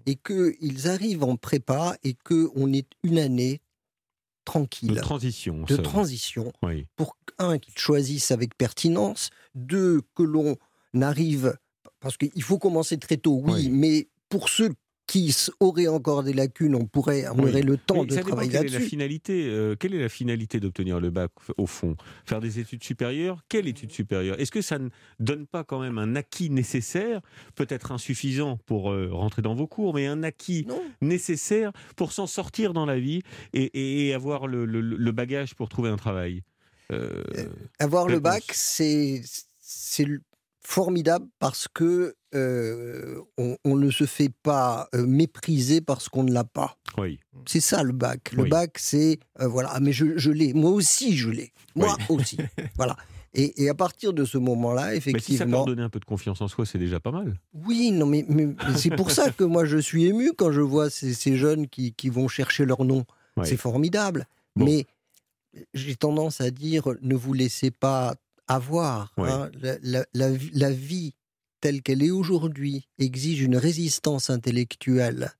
Et 0.06 0.14
qu'ils 0.14 0.88
arrivent 0.88 1.24
en 1.24 1.36
prépa 1.36 1.96
et 2.04 2.14
qu'on 2.14 2.72
ait 2.72 2.86
une 3.02 3.18
année 3.18 3.60
tranquille. 4.44 4.94
De 4.94 5.00
transition. 5.00 5.64
De 5.64 5.76
transition. 5.76 6.52
Pour 6.94 7.16
un, 7.38 7.58
qu'ils 7.58 7.76
choisissent 7.76 8.30
avec 8.30 8.56
pertinence. 8.56 9.30
Deux, 9.54 10.00
que 10.14 10.22
l'on 10.22 10.56
arrive. 11.02 11.58
Parce 12.00 12.16
qu'il 12.16 12.42
faut 12.42 12.58
commencer 12.58 12.96
très 12.98 13.16
tôt, 13.16 13.42
oui, 13.44 13.68
mais 13.68 14.08
pour 14.28 14.48
ceux 14.48 14.70
qui 15.06 15.34
auraient 15.60 15.86
encore 15.86 16.24
des 16.24 16.32
lacunes, 16.32 16.74
on 16.74 16.84
pourrait 16.84 17.26
on 17.28 17.38
aurait 17.38 17.62
le 17.62 17.76
temps 17.76 18.04
de 18.04 18.14
travailler 18.14 18.50
là-dessus. 18.50 18.72
Quelle 18.72 18.74
est 18.74 18.78
la 18.80 18.88
finalité 18.88 19.46
euh, 19.48 19.76
Quelle 19.78 19.94
est 19.94 20.00
la 20.00 20.08
finalité 20.08 20.58
d'obtenir 20.58 20.98
le 20.98 21.10
bac 21.10 21.30
au 21.56 21.66
fond? 21.66 21.96
Faire 22.24 22.40
des 22.40 22.58
études 22.58 22.82
supérieures? 22.82 23.44
Quelle 23.48 23.68
étude 23.68 23.92
supérieure? 23.92 24.38
Est-ce 24.40 24.50
que 24.50 24.62
ça 24.62 24.78
ne 24.78 24.88
donne 25.20 25.46
pas 25.46 25.62
quand 25.62 25.80
même 25.80 25.98
un 25.98 26.16
acquis 26.16 26.50
nécessaire, 26.50 27.20
peut-être 27.54 27.92
insuffisant 27.92 28.58
pour 28.66 28.90
euh, 28.90 29.08
rentrer 29.12 29.42
dans 29.42 29.54
vos 29.54 29.68
cours, 29.68 29.94
mais 29.94 30.06
un 30.06 30.24
acquis 30.24 30.66
nécessaire 31.00 31.72
pour 31.94 32.12
s'en 32.12 32.26
sortir 32.26 32.72
dans 32.72 32.86
la 32.86 32.98
vie 32.98 33.22
et, 33.52 34.12
avoir 34.14 34.46
le, 34.46 34.64
le, 34.64 35.12
bagage 35.12 35.54
pour 35.54 35.68
trouver 35.68 35.90
un 35.90 35.96
travail? 35.96 36.42
Euh, 36.92 37.22
Avoir 37.78 38.08
le 38.08 38.18
bac, 38.18 38.44
c'est 38.52 39.22
formidable 40.66 41.26
parce 41.38 41.68
que 41.72 42.16
euh, 42.34 43.20
on, 43.38 43.76
ne 43.76 43.90
se 43.90 44.04
fait 44.04 44.32
pas 44.42 44.88
mépriser 44.94 45.80
parce 45.80 46.08
qu'on 46.08 46.24
ne 46.24 46.32
l'a 46.32 46.44
pas. 46.44 46.76
Oui. 46.98 47.20
C'est 47.46 47.60
ça 47.60 47.84
le 47.84 47.92
bac. 47.92 48.32
Le 48.32 48.44
bac, 48.44 48.72
c'est 48.76 49.20
euh, 49.40 49.46
voilà. 49.46 49.70
Ah, 49.72 49.80
mais 49.80 49.92
je, 49.92 50.30
l'ai. 50.30 50.52
Moi 50.54 50.72
aussi, 50.72 51.16
je 51.16 51.30
l'ai. 51.30 51.52
Moi 51.76 51.96
aussi. 52.08 52.38
voilà. 52.76 52.96
Et, 53.32 53.68
à 53.68 53.74
partir 53.74 54.12
de 54.12 54.24
ce 54.24 54.38
moment-là, 54.38 54.94
effectivement. 54.94 55.18
Mais 55.18 55.20
si 55.20 55.36
ça 55.36 55.44
peut 55.44 55.70
donner 55.70 55.82
un 55.82 55.88
peu 55.88 56.00
de 56.00 56.04
confiance 56.04 56.40
en 56.40 56.48
soi, 56.48 56.66
c'est 56.66 56.78
déjà 56.78 56.98
pas 56.98 57.12
mal. 57.12 57.38
Oui, 57.54 57.92
non, 57.92 58.06
mais, 58.06 58.26
c'est 58.76 58.94
pour 58.94 59.10
ça 59.10 59.30
que 59.30 59.44
moi 59.44 59.66
je 59.66 59.78
suis 59.78 60.06
ému 60.06 60.32
quand 60.36 60.50
je 60.52 60.62
vois 60.62 60.90
ces, 60.90 61.36
jeunes 61.36 61.68
qui, 61.68 62.08
vont 62.08 62.28
chercher 62.28 62.64
leur 62.64 62.84
nom. 62.84 63.04
C'est 63.44 63.56
formidable. 63.56 64.26
Mais 64.56 64.86
j'ai 65.74 65.94
tendance 65.94 66.40
à 66.40 66.50
dire 66.50 66.88
ne 67.02 67.14
vous 67.14 67.34
laissez 67.34 67.70
pas 67.70 68.14
avoir. 68.48 69.12
Hein, 69.18 69.50
la, 70.12 70.70
vie 70.70 71.14
telle 71.60 71.82
qu'elle 71.82 72.02
est 72.02 72.10
aujourd'hui 72.10 72.88
exige 72.98 73.42
une 73.42 73.56
résistance 73.56 74.30
intellectuelle 74.30 75.32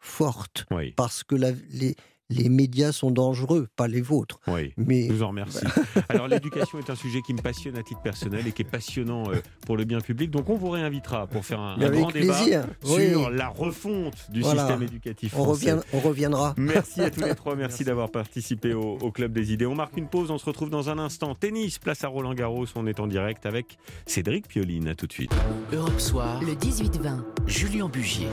forte 0.00 0.66
parce 0.96 1.24
que 1.24 1.34
les, 1.34 1.96
les 2.30 2.48
médias 2.48 2.92
sont 2.92 3.10
dangereux, 3.10 3.68
pas 3.76 3.88
les 3.88 4.00
vôtres. 4.00 4.40
Oui, 4.46 4.72
mais... 4.76 5.08
je 5.08 5.12
vous 5.12 5.22
en 5.22 5.28
remercie. 5.28 5.66
Alors 6.08 6.28
l'éducation 6.28 6.78
est 6.78 6.90
un 6.90 6.94
sujet 6.94 7.20
qui 7.22 7.34
me 7.34 7.42
passionne 7.42 7.76
à 7.76 7.82
titre 7.82 8.00
personnel 8.00 8.46
et 8.46 8.52
qui 8.52 8.62
est 8.62 8.70
passionnant 8.70 9.30
euh, 9.30 9.36
pour 9.66 9.76
le 9.76 9.84
bien 9.84 10.00
public. 10.00 10.30
Donc 10.30 10.48
on 10.48 10.56
vous 10.56 10.70
réinvitera 10.70 11.26
pour 11.26 11.44
faire 11.44 11.60
un, 11.60 11.76
grand 11.76 12.10
débat 12.10 12.66
sur 12.82 13.30
la 13.30 13.48
refonte 13.48 14.30
du 14.30 14.42
système 14.42 14.82
éducatif 14.82 15.32
français. 15.32 15.74
On, 15.92 16.00
reviendra. 16.00 16.54
Merci 16.56 17.00
à 17.00 17.10
tous 17.10 17.22
les 17.22 17.34
trois. 17.34 17.56
Merci, 17.56 17.84
d'avoir 17.84 18.10
participé 18.10 18.74
au, 18.74 18.98
au, 19.00 19.10
Club 19.10 19.32
des 19.32 19.52
idées. 19.52 19.66
On 19.66 19.74
marque 19.74 19.96
une 19.96 20.08
pause. 20.08 20.30
On 20.30 20.38
se 20.38 20.44
retrouve 20.44 20.70
dans 20.70 20.90
un 20.90 20.98
instant. 20.98 21.34
Tennis, 21.34 21.78
place 21.78 22.04
à 22.04 22.08
Roland 22.08 22.34
Garros. 22.34 22.66
On 22.74 22.86
est 22.86 23.00
en 23.00 23.06
direct 23.06 23.46
avec 23.46 23.78
Cédric 24.06 24.48
Pioline. 24.48 24.88
À 24.88 24.94
tout 24.94 25.06
de 25.06 25.12
suite. 25.12 25.32
Europe 25.72 26.00
Soir, 26.00 26.40
le 26.42 26.54
18-20. 26.54 27.22
Julien 27.46 27.88
Bugier. 27.88 28.22